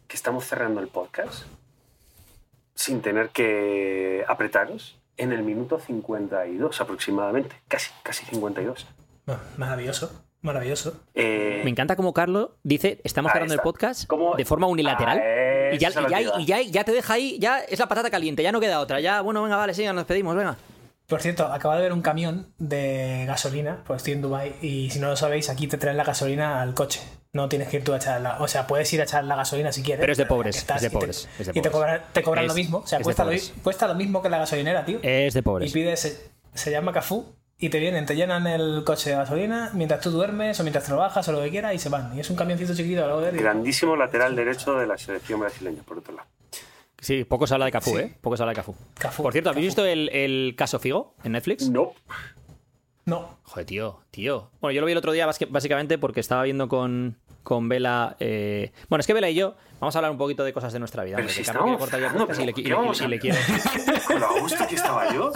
[0.07, 1.43] que estamos cerrando el podcast
[2.75, 7.55] sin tener que apretaros en el minuto 52 aproximadamente.
[7.67, 8.85] Casi, casi 52.
[9.27, 11.01] Ah, Maravilloso, maravilloso.
[11.15, 14.35] Eh, Me encanta como Carlos dice, estamos cerrando el podcast ¿Cómo?
[14.35, 15.19] de forma unilateral.
[15.19, 18.09] Ah, y, ya, y ya- y ya- ya te deja ahí, ya es la patata
[18.09, 18.99] caliente, ya no queda otra.
[19.01, 20.55] Ya, bueno, venga, vale, sí, ya nos pedimos, venga.
[21.07, 24.99] Por cierto, acabo de ver un camión de gasolina, pues estoy en Dubai y si
[24.99, 26.99] no lo sabéis, aquí te traen la gasolina al coche.
[27.31, 28.37] No tienes que ir tú a echarla.
[28.41, 30.01] O sea, puedes ir a echar la gasolina si quieres.
[30.01, 32.21] Pero es de pobres, es de y te- pobres, es de Y te cobran, te
[32.23, 32.77] cobran Es- lo mismo.
[32.79, 33.31] O sea, cuesta lo,
[33.63, 34.99] cuesta lo mismo que la gasolinera, tío.
[35.01, 35.71] Es de y pobres.
[35.71, 37.25] pides, se, se llama Cafú
[37.57, 41.25] y te vienen, te llenan el coche de gasolina mientras tú duermes o mientras trabajas
[41.29, 42.17] o lo que quieras y se van.
[42.17, 46.15] Y es un camioncito chiquito, y- grandísimo lateral derecho de la selección brasileña, por otro
[46.15, 46.27] lado.
[47.07, 47.97] Sí, poco se habla de Cafú, Sí.
[47.99, 48.17] ¿eh?
[48.19, 48.75] Poco se habla de Cafú.
[48.99, 49.81] Cafú, Por cierto, ¿habéis Cafú.
[49.81, 51.69] visto el, el caso Figo en Netflix?
[51.69, 51.93] No.
[53.05, 54.51] No, Joder, tío, tío.
[54.59, 58.17] Bueno, yo lo vi el otro día básicamente porque estaba viendo con, con Vela.
[58.19, 60.79] eh, Bueno, es que Vela y yo vamos a hablar un poquito de cosas de
[60.79, 61.15] nuestra vida.
[61.15, 63.37] Pero hombre, si cerrando, podcast y le, y ¿qué le- vamos y a le quiero.
[64.07, 65.31] Con lo a gusto que estaba yo.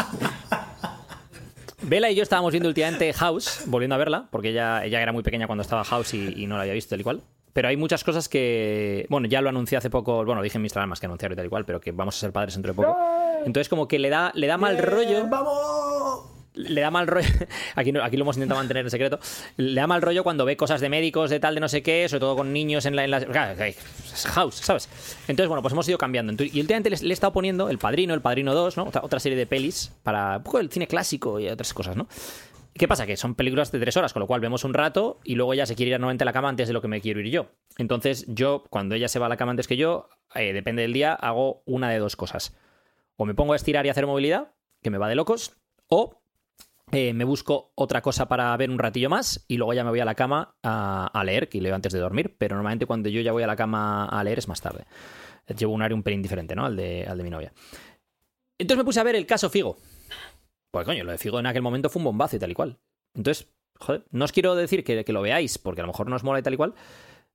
[1.83, 5.23] Vela y yo estábamos viendo últimamente House, volviendo a verla, porque ella, ella era muy
[5.23, 7.21] pequeña cuando estaba House y, y no la había visto tal y cual.
[7.53, 9.05] Pero hay muchas cosas que.
[9.09, 10.23] Bueno, ya lo anuncié hace poco.
[10.25, 12.19] Bueno, dije en mis dramas que anunciar y tal y cual, pero que vamos a
[12.19, 12.97] ser padres dentro de poco.
[13.45, 15.27] Entonces, como que le da, le da mal rollo.
[15.27, 16.27] ¡Vamos!
[16.53, 17.29] le da mal rollo.
[17.75, 19.19] Aquí, no- aquí lo hemos intentado mantener en secreto.
[19.55, 22.09] Le da mal rollo cuando ve cosas de médicos, de tal, de no sé qué,
[22.09, 23.05] sobre todo con niños en la.
[23.05, 23.25] En la-
[24.33, 24.89] house, ¿sabes?
[25.29, 26.33] Entonces, bueno, pues hemos ido cambiando.
[26.43, 28.83] Y últimamente le, le he estado poniendo El Padrino, El Padrino 2, ¿no?
[28.83, 32.07] Otra, otra serie de pelis para un poco el cine clásico y otras cosas, ¿no?
[32.81, 33.05] ¿Qué pasa?
[33.05, 35.67] Que son películas de tres horas, con lo cual vemos un rato y luego ella
[35.67, 37.51] se quiere ir nuevamente a la cama antes de lo que me quiero ir yo.
[37.77, 40.91] Entonces, yo, cuando ella se va a la cama antes que yo, eh, depende del
[40.91, 42.57] día, hago una de dos cosas.
[43.17, 46.23] O me pongo a estirar y hacer movilidad, que me va de locos, o
[46.91, 49.99] eh, me busco otra cosa para ver un ratillo más y luego ya me voy
[49.99, 53.21] a la cama a, a leer, que leo antes de dormir, pero normalmente cuando yo
[53.21, 54.85] ya voy a la cama a leer es más tarde.
[55.55, 56.65] Llevo un horario un pelín diferente, ¿no?
[56.65, 57.53] Al de, al de mi novia.
[58.57, 59.77] Entonces me puse a ver el caso Figo.
[60.71, 62.79] Pues coño, lo de Figo en aquel momento fue un bombazo y tal y cual.
[63.13, 63.47] Entonces,
[63.79, 66.23] joder, no os quiero decir que, que lo veáis, porque a lo mejor no os
[66.23, 66.73] mola y tal y cual,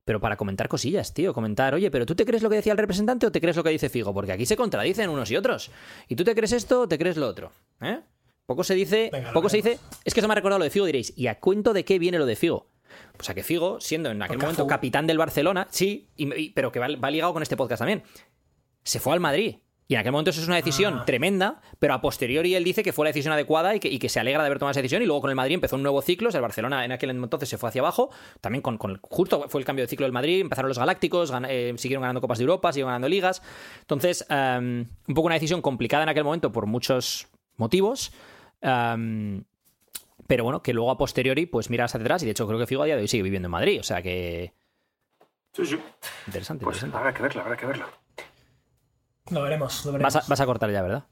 [0.05, 1.33] pero para comentar cosillas, tío.
[1.33, 3.63] Comentar, oye, pero ¿tú te crees lo que decía el representante o te crees lo
[3.63, 4.13] que dice Figo?
[4.13, 5.69] Porque aquí se contradicen unos y otros.
[6.07, 7.51] ¿Y tú te crees esto o te crees lo otro?
[7.81, 7.99] ¿Eh?
[8.45, 9.77] Poco se dice, Venga, poco se dice.
[10.05, 11.13] Es que eso me ha recordado lo de Figo, diréis.
[11.17, 12.69] ¿Y a cuento de qué viene lo de Figo?
[13.17, 16.49] Pues a que Figo, siendo en aquel Porque momento capitán del Barcelona, sí, y- y-
[16.51, 18.03] pero que va, va ligado con este podcast también,
[18.83, 19.57] se fue al Madrid.
[19.89, 21.05] Y en aquel momento eso es una decisión Ah.
[21.05, 24.09] tremenda, pero a posteriori él dice que fue la decisión adecuada y que, y que
[24.09, 25.01] se alegra de haber tomado esa decisión.
[25.01, 26.27] Y luego con el Madrid empezó un nuevo ciclo.
[26.27, 28.09] o sea, el Barcelona en aquel entonces se fue hacia abajo.
[28.41, 30.41] También con, con el- justo fue el cambio de ciclo del Madrid.
[30.41, 33.41] Empezaron los Galácticos, gan- eh, siguieron ganando Copas de Europa, siguieron ganando ligas.
[33.79, 38.11] Entonces, em, un poco una decisión complicada en aquel momento por muchos motivos.
[38.61, 39.43] em,
[40.27, 42.67] pero bueno, que luego a posteriori, pues miras hacia atrás y de hecho creo que
[42.67, 43.79] Figo a día de hoy sigue viviendo en Madrid.
[43.79, 44.51] O sea que.
[45.53, 45.79] Sí, sí.
[46.25, 46.97] Interesante, Pues interesante.
[46.97, 47.85] habrá que verlo, habrá que verlo.
[49.29, 50.13] Lo veremos, lo veremos.
[50.13, 51.03] Vas a, vas a cortar ya, ¿verdad?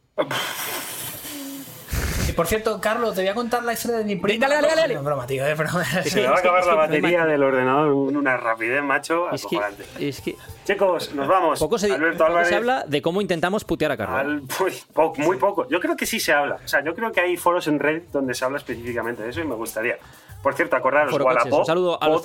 [2.28, 4.48] Y por cierto, Carlos, te voy a contar la historia de mi prima.
[4.48, 4.96] Dale, dale, dale, dale.
[4.96, 5.70] No, broma, tío, eh, pero-
[6.04, 9.46] Se me va a acabar es la batería del ordenador con una rapidez, macho, Es
[9.46, 9.60] que,
[10.00, 10.36] es que
[10.66, 11.60] Chicos, nos vamos.
[11.60, 12.50] poco se, Alberto poco Álvarez.
[12.50, 14.42] se habla de cómo intentamos putear a Carlos.
[15.18, 15.68] muy poco.
[15.70, 16.58] Yo creo que sí se habla.
[16.66, 19.42] O sea, yo creo que hay foros en Reddit donde se habla específicamente de eso
[19.42, 19.98] y me gustaría.
[20.46, 22.24] Por cierto, acordaros, Wallapop, un saludo a los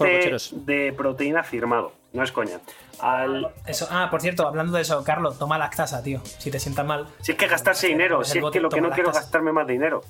[0.53, 1.93] de proteína firmado.
[2.13, 2.61] No es coña.
[2.99, 3.49] Al...
[3.65, 6.21] Eso, ah, por cierto, hablando de eso, Carlos, toma lactasa, tío.
[6.23, 7.07] Si te sientas mal.
[7.23, 9.53] Si es que gastarse dinero, si es bote que lo que no quiero es gastarme
[9.53, 10.03] más dinero.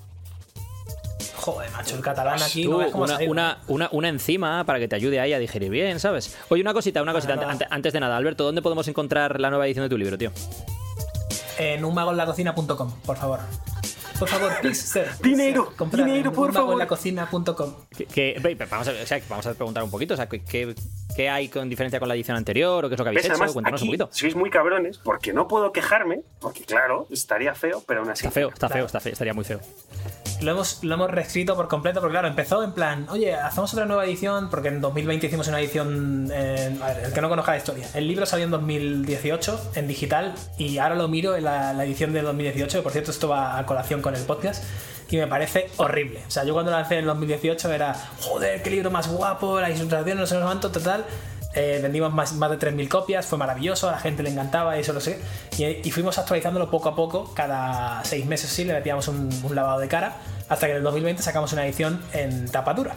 [1.37, 4.81] Joder, macho, el catalán aquí Tú, no ves cómo una, una, una, una enzima para
[4.81, 6.37] que te ayude ahí a digerir bien, ¿sabes?
[6.49, 7.39] Oye, una cosita, una cosita,
[7.71, 10.33] antes de nada, Alberto, ¿dónde podemos encontrar la nueva edición de tu libro, tío?
[11.59, 13.39] En unmagoenlacocina.com, por favor.
[14.21, 15.07] Por favor, please, sir.
[15.23, 16.75] Dinero, dinero, en por favor.
[16.75, 17.75] unmagoenlacocina.com.
[17.97, 20.75] Que, que- ve, vamos, a, o sea, vamos a preguntar un poquito, o sea, ¿qué,
[21.23, 23.25] qué, hay con diferencia con la edición anterior o qué es lo que habéis ¿Ves?
[23.27, 23.35] hecho?
[23.35, 24.09] Además, Cuéntanos aquí un poquito.
[24.13, 28.27] sois muy cabrones porque no puedo quejarme, porque claro, estaría feo, pero aún así.
[28.27, 28.87] Está feo, está feo, Claro.
[28.87, 29.61] está feo, estaría muy feo.
[30.43, 33.85] Lo hemos, lo hemos reescrito por completo, porque claro, empezó en plan, oye, hacemos otra
[33.85, 37.53] nueva edición, porque en 2020 hicimos una edición, eh, a ver, el que no conozca
[37.53, 37.87] la historia.
[37.95, 42.13] El libro salió en 2018 en digital y ahora lo miro en la, la edición
[42.15, 44.65] de 2018, que por cierto esto va a colación con el podcast,
[45.11, 46.23] y me parece horrible.
[46.27, 49.71] O sea, yo cuando lo lancé en 2018 era, joder, qué libro más guapo, las
[49.71, 51.05] ilustraciones, no sé cuánto, total.
[51.53, 54.81] Eh, vendimos más, más de 3.000 copias, fue maravilloso, a la gente le encantaba y
[54.81, 55.21] eso lo sé.
[55.59, 59.81] Y, fuimos actualizándolo poco a poco, cada seis meses sí, le metíamos un, un lavado
[59.81, 60.17] de cara,
[60.49, 62.95] hasta que en el 2020 sacamos una edición en tapadura.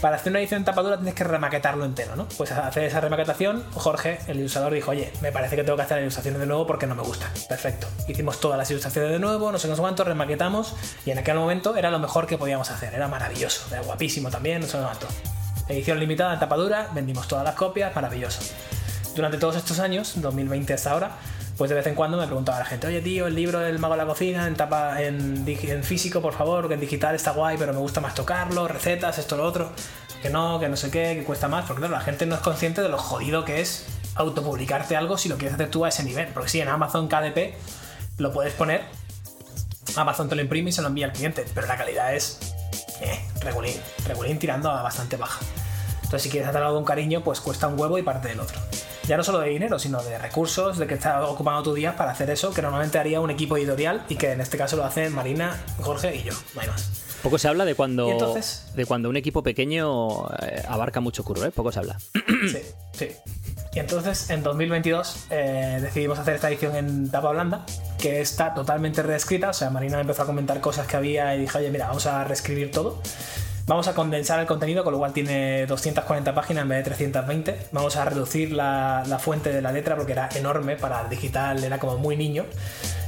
[0.00, 2.28] Para hacer una edición en tapadura tienes que remaquetarlo entero, ¿no?
[2.36, 5.96] Pues hacer esa remaquetación, Jorge, el ilustrador, dijo, oye, me parece que tengo que hacer
[5.96, 7.30] las ilustraciones de nuevo porque no me gustan.
[7.48, 7.88] Perfecto.
[8.06, 10.74] Hicimos todas las ilustraciones de nuevo, no sé cuánto, remaquetamos
[11.06, 12.94] y en aquel momento era lo mejor que podíamos hacer.
[12.94, 15.06] Era maravilloso, era guapísimo también, no sé cuánto.
[15.68, 18.40] Edición limitada en tapadura, vendimos todas las copias, maravilloso.
[19.14, 21.12] Durante todos estos años, 2020 hasta ahora,
[21.56, 23.94] pues de vez en cuando me preguntaba la gente, oye tío, el libro del mago
[23.94, 25.44] de la cocina en tapa en,
[25.82, 29.36] físico, por favor, que en digital está guay, pero me gusta más tocarlo, recetas, esto,
[29.36, 29.72] lo otro,
[30.22, 32.40] que no, que no sé qué, que cuesta más, porque claro, la gente no es
[32.42, 33.86] consciente de lo jodido que es
[34.16, 37.54] autopublicarte algo si lo quieres hacer tú a ese nivel, porque sí, en Amazon KDP
[38.18, 38.82] lo puedes poner,
[39.96, 42.38] Amazon te lo imprime y se lo envía al cliente, pero la calidad es
[43.00, 43.76] eh, regulín,
[44.06, 45.40] regulín tirando a bastante baja.
[45.96, 48.60] Entonces, si quieres hacer algo con cariño, pues cuesta un huevo y parte del otro.
[49.06, 52.10] Ya no solo de dinero, sino de recursos, de que estás ocupando tu día para
[52.10, 55.14] hacer eso, que normalmente haría un equipo editorial y que en este caso lo hacen
[55.14, 56.90] Marina, Jorge y yo, no hay más.
[57.22, 58.66] Poco se habla de cuando, ¿Y entonces?
[58.74, 61.50] de cuando un equipo pequeño eh, abarca mucho curro, ¿eh?
[61.50, 61.98] Poco se habla.
[62.52, 62.58] Sí,
[62.92, 63.08] sí.
[63.74, 67.66] Y entonces, en 2022, eh, decidimos hacer esta edición en tapa blanda,
[67.98, 69.50] que está totalmente reescrita.
[69.50, 72.24] O sea, Marina empezó a comentar cosas que había y dije, oye, mira, vamos a
[72.24, 73.02] reescribir todo.
[73.66, 77.58] Vamos a condensar el contenido, con lo cual tiene 240 páginas en vez de 320.
[77.72, 81.62] Vamos a reducir la, la fuente de la letra porque era enorme para el digital,
[81.64, 82.44] era como muy niño.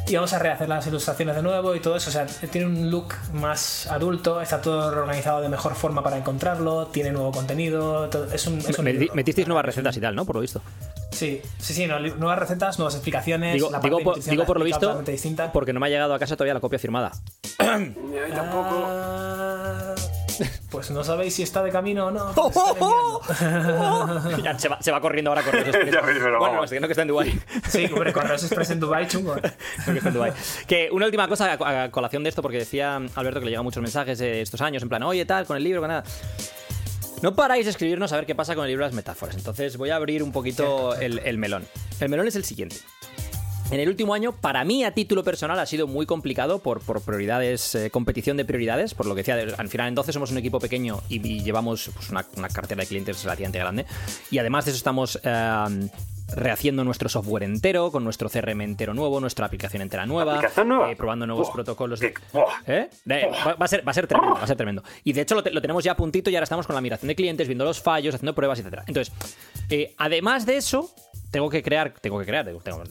[0.09, 2.09] Y vamos a rehacer las ilustraciones de nuevo y todo eso.
[2.11, 6.87] O sea, tiene un look más adulto, está todo organizado de mejor forma para encontrarlo,
[6.89, 8.09] tiene nuevo contenido.
[8.09, 9.15] todo- es un, es un Me- libro.
[9.15, 10.25] metisteis nuevas recetas y tal, ¿no?
[10.25, 10.61] Por lo visto.
[11.13, 13.55] Sí, sí, sí, no, nuevas recetas, nuevas explicaciones.
[13.55, 15.03] Digo, la parte digo, por, digo por lo visto,
[15.53, 17.13] porque no me ha llegado a casa todavía la copia firmada.
[17.59, 18.85] Yo tampoco.
[18.87, 19.88] Ah,
[20.71, 22.31] Pues no sabéis si está de camino o no.
[23.31, 24.39] enviando.
[24.45, 26.65] Ya se, va, se va corriendo ahora ves, pero Bueno, vamos.
[26.65, 27.41] estoy viendo que está en Dubái.
[27.69, 29.37] Sí, hombre, Correos Express en Dubai chungo.
[29.37, 29.41] ¿eh?
[29.85, 30.33] Que está en Dubái.
[30.67, 33.65] Que una última cosa a, a colación de esto, porque decía Alberto que le llegan
[33.65, 36.05] muchos mensajes de estos años, en plan, oye, tal, con el libro, con nada.
[37.23, 39.35] No paráis de escribirnos a ver qué pasa con el libro de las metáforas.
[39.37, 41.67] Entonces voy a abrir un poquito el, el melón.
[41.99, 42.77] El melón es el siguiente.
[43.71, 47.03] En el último año, para mí a título personal, ha sido muy complicado por, por
[47.03, 50.59] prioridades, eh, competición de prioridades, por lo que decía, al final entonces somos un equipo
[50.59, 53.85] pequeño y, y llevamos pues, una, una cartera de clientes relativamente grande.
[54.31, 55.89] Y además de eso estamos eh,
[56.35, 60.91] rehaciendo nuestro software entero, con nuestro CRM entero nuevo, nuestra aplicación entera nueva, ¿Aplicación nueva?
[60.91, 62.01] eh, probando nuevos Buah, protocolos.
[62.01, 62.47] de- buah.
[62.67, 62.89] ¿Eh?
[63.05, 64.83] De- va, va a ser, va a ser tremendo, va a ser tremendo.
[65.05, 66.81] Y de hecho lo, te- lo tenemos ya a puntito y ahora estamos con la
[66.81, 68.79] migración de clientes, viendo los fallos, haciendo pruebas, etc.
[68.87, 69.13] Entonces,
[69.99, 70.91] además de eso,
[71.31, 72.83] tengo que crear, tengo que crear, tengo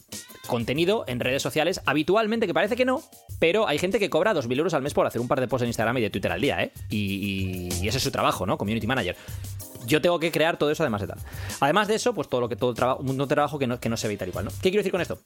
[0.48, 3.00] contenido en redes sociales habitualmente, que parece que no,
[3.38, 5.62] pero hay gente que cobra 2.000 euros al mes por hacer un par de posts
[5.62, 6.72] en Instagram y de Twitter al día, ¿eh?
[6.90, 8.58] Y, y- y ese es su trabajo, ¿no?
[8.58, 9.14] Community manager.
[9.88, 11.18] Yo tengo que crear todo eso además de tal.
[11.60, 13.88] Además de eso, pues todo lo que todo el trabajo, un trabajo que no, que
[13.88, 14.50] no se ve y tal igual, ¿no?
[14.50, 15.18] ¿Qué quiero decir con esto?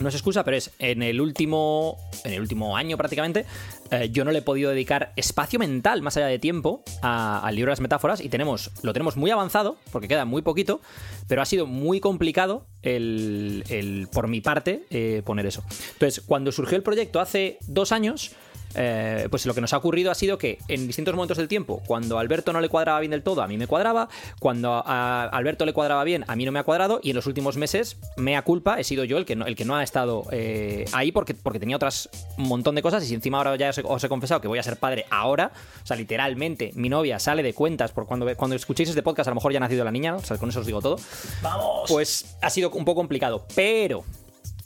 [0.00, 3.46] No es excusa, pero es en el último, en el último año prácticamente,
[3.90, 7.70] eh, yo no le he podido dedicar espacio mental más allá de tiempo al libro
[7.70, 10.80] de las metáforas y tenemos, lo tenemos muy avanzado, porque queda muy poquito,
[11.26, 15.64] pero ha sido muy complicado el, el, por mi parte eh, poner eso.
[15.94, 18.36] Entonces, cuando surgió el proyecto hace dos años,
[18.74, 21.82] eh, pues lo que nos ha ocurrido ha sido que en distintos momentos del tiempo,
[21.86, 24.08] cuando a Alberto no le cuadraba bien del todo, a mí me cuadraba,
[24.38, 27.26] cuando a Alberto le cuadraba bien, a mí no me ha cuadrado, y en los
[27.26, 30.24] últimos meses, mea culpa, he sido yo el que no, el que no ha estado
[30.30, 33.70] eh, ahí porque, porque tenía otras un montón de cosas, y si encima ahora ya
[33.70, 35.50] os he, os he confesado que voy a ser padre ahora,
[35.82, 39.30] o sea, literalmente, mi novia sale de cuentas por cuando, cuando escuchéis este podcast, a
[39.30, 40.18] lo mejor ya ha nacido la niña, ¿no?
[40.18, 40.96] O sea, con eso os digo todo
[41.42, 41.88] ¡Vamos!
[41.88, 43.46] pues ha sido un poco complicado.
[43.54, 44.04] Pero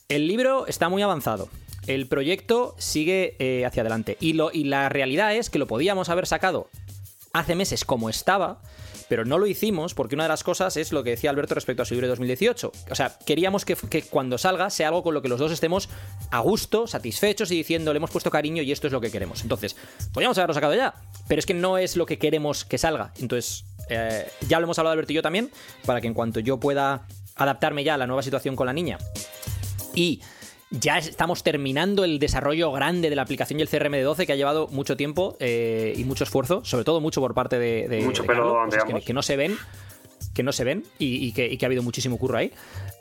[0.08, 1.48] el libro está muy avanzado.
[1.86, 4.16] El proyecto sigue eh, hacia adelante.
[4.20, 6.68] Y, lo, y la realidad es que lo podíamos haber sacado
[7.32, 8.60] hace meses como estaba,
[9.08, 11.82] pero no lo hicimos porque una de las cosas es lo que decía Alberto respecto
[11.82, 12.72] a su libro de 2018.
[12.90, 15.88] O sea, queríamos que, que cuando salga sea algo con lo que los dos estemos
[16.30, 19.42] a gusto, satisfechos y diciendo le hemos puesto cariño y esto es lo que queremos.
[19.42, 19.76] Entonces,
[20.12, 20.94] podríamos haberlo sacado ya,
[21.28, 23.12] pero es que no es lo que queremos que salga.
[23.18, 25.50] Entonces, eh, ya lo hemos hablado Alberto y yo también,
[25.84, 28.98] para que en cuanto yo pueda adaptarme ya a la nueva situación con la niña
[29.94, 30.20] y
[30.80, 34.32] ya estamos terminando el desarrollo grande de la aplicación y el CRM de 12 que
[34.32, 38.00] ha llevado mucho tiempo eh, y mucho esfuerzo, sobre todo mucho por parte de, de-
[38.02, 39.56] Mucho de pelo Carlos, donde cosas que, que no se ven
[40.34, 42.52] que no se ven y, y que, y que ha habido muchísimo curro ahí,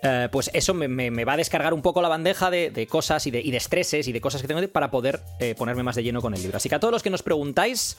[0.03, 2.88] eh, pues eso me, me- me va a descargar un poco la bandeja de, de
[2.88, 5.82] cosas y de, y estreses y de cosas que tengo que- para poder eh, ponerme
[5.84, 6.57] más de lleno con el libro.
[6.57, 7.95] Así que a todos los que nos preguntáis,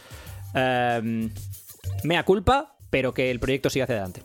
[0.52, 4.22] mea culpa, pero que el proyecto siga hacia adelante.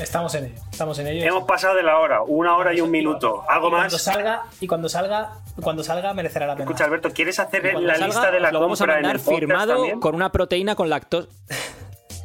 [0.00, 0.54] Estamos en ello.
[0.70, 1.24] Estamos en ello.
[1.26, 3.44] Hemos pasado de la hora, una hora y un minuto.
[3.48, 4.02] ¿Algo Y Cuando más?
[4.02, 5.32] salga, y cuando salga,
[5.62, 6.64] cuando salga merecerá la pena.
[6.64, 9.74] Escucha, Alberto, ¿quieres hacer la salga, lista de la lo vamos a en el firmado
[9.74, 10.00] también?
[10.00, 11.28] con una proteína con lactosa.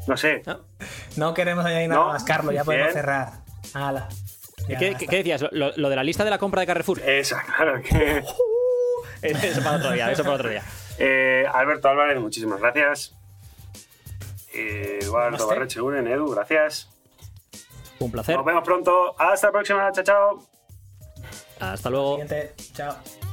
[0.08, 0.44] No sé.
[1.18, 2.08] No queremos añadir nada No.
[2.10, 2.54] más, Carlos.
[2.54, 2.94] Ya podemos Bien.
[2.94, 3.30] cerrar.
[4.68, 5.00] Ya ¿Qué, está.
[5.00, 5.44] qué- qué decías?
[5.52, 7.02] Lo, lo de la lista de la compra de Carrefour.
[7.02, 8.24] Esa, claro que.
[9.22, 10.62] Eso para otro día, eso para otro día.
[11.00, 13.16] Eh, Alberto Álvarez, muchísimas gracias.
[14.54, 15.54] Eh, Eduardo Namaste.
[15.54, 16.90] Barrecheguren, Edu, gracias.
[18.06, 18.36] Un placer.
[18.36, 19.16] Nos vemos pronto.
[19.18, 19.92] Hasta la próxima.
[19.92, 20.40] Chao, chao.
[21.60, 22.12] Hasta luego.
[22.12, 22.54] Siguiente.
[22.74, 23.25] Chao.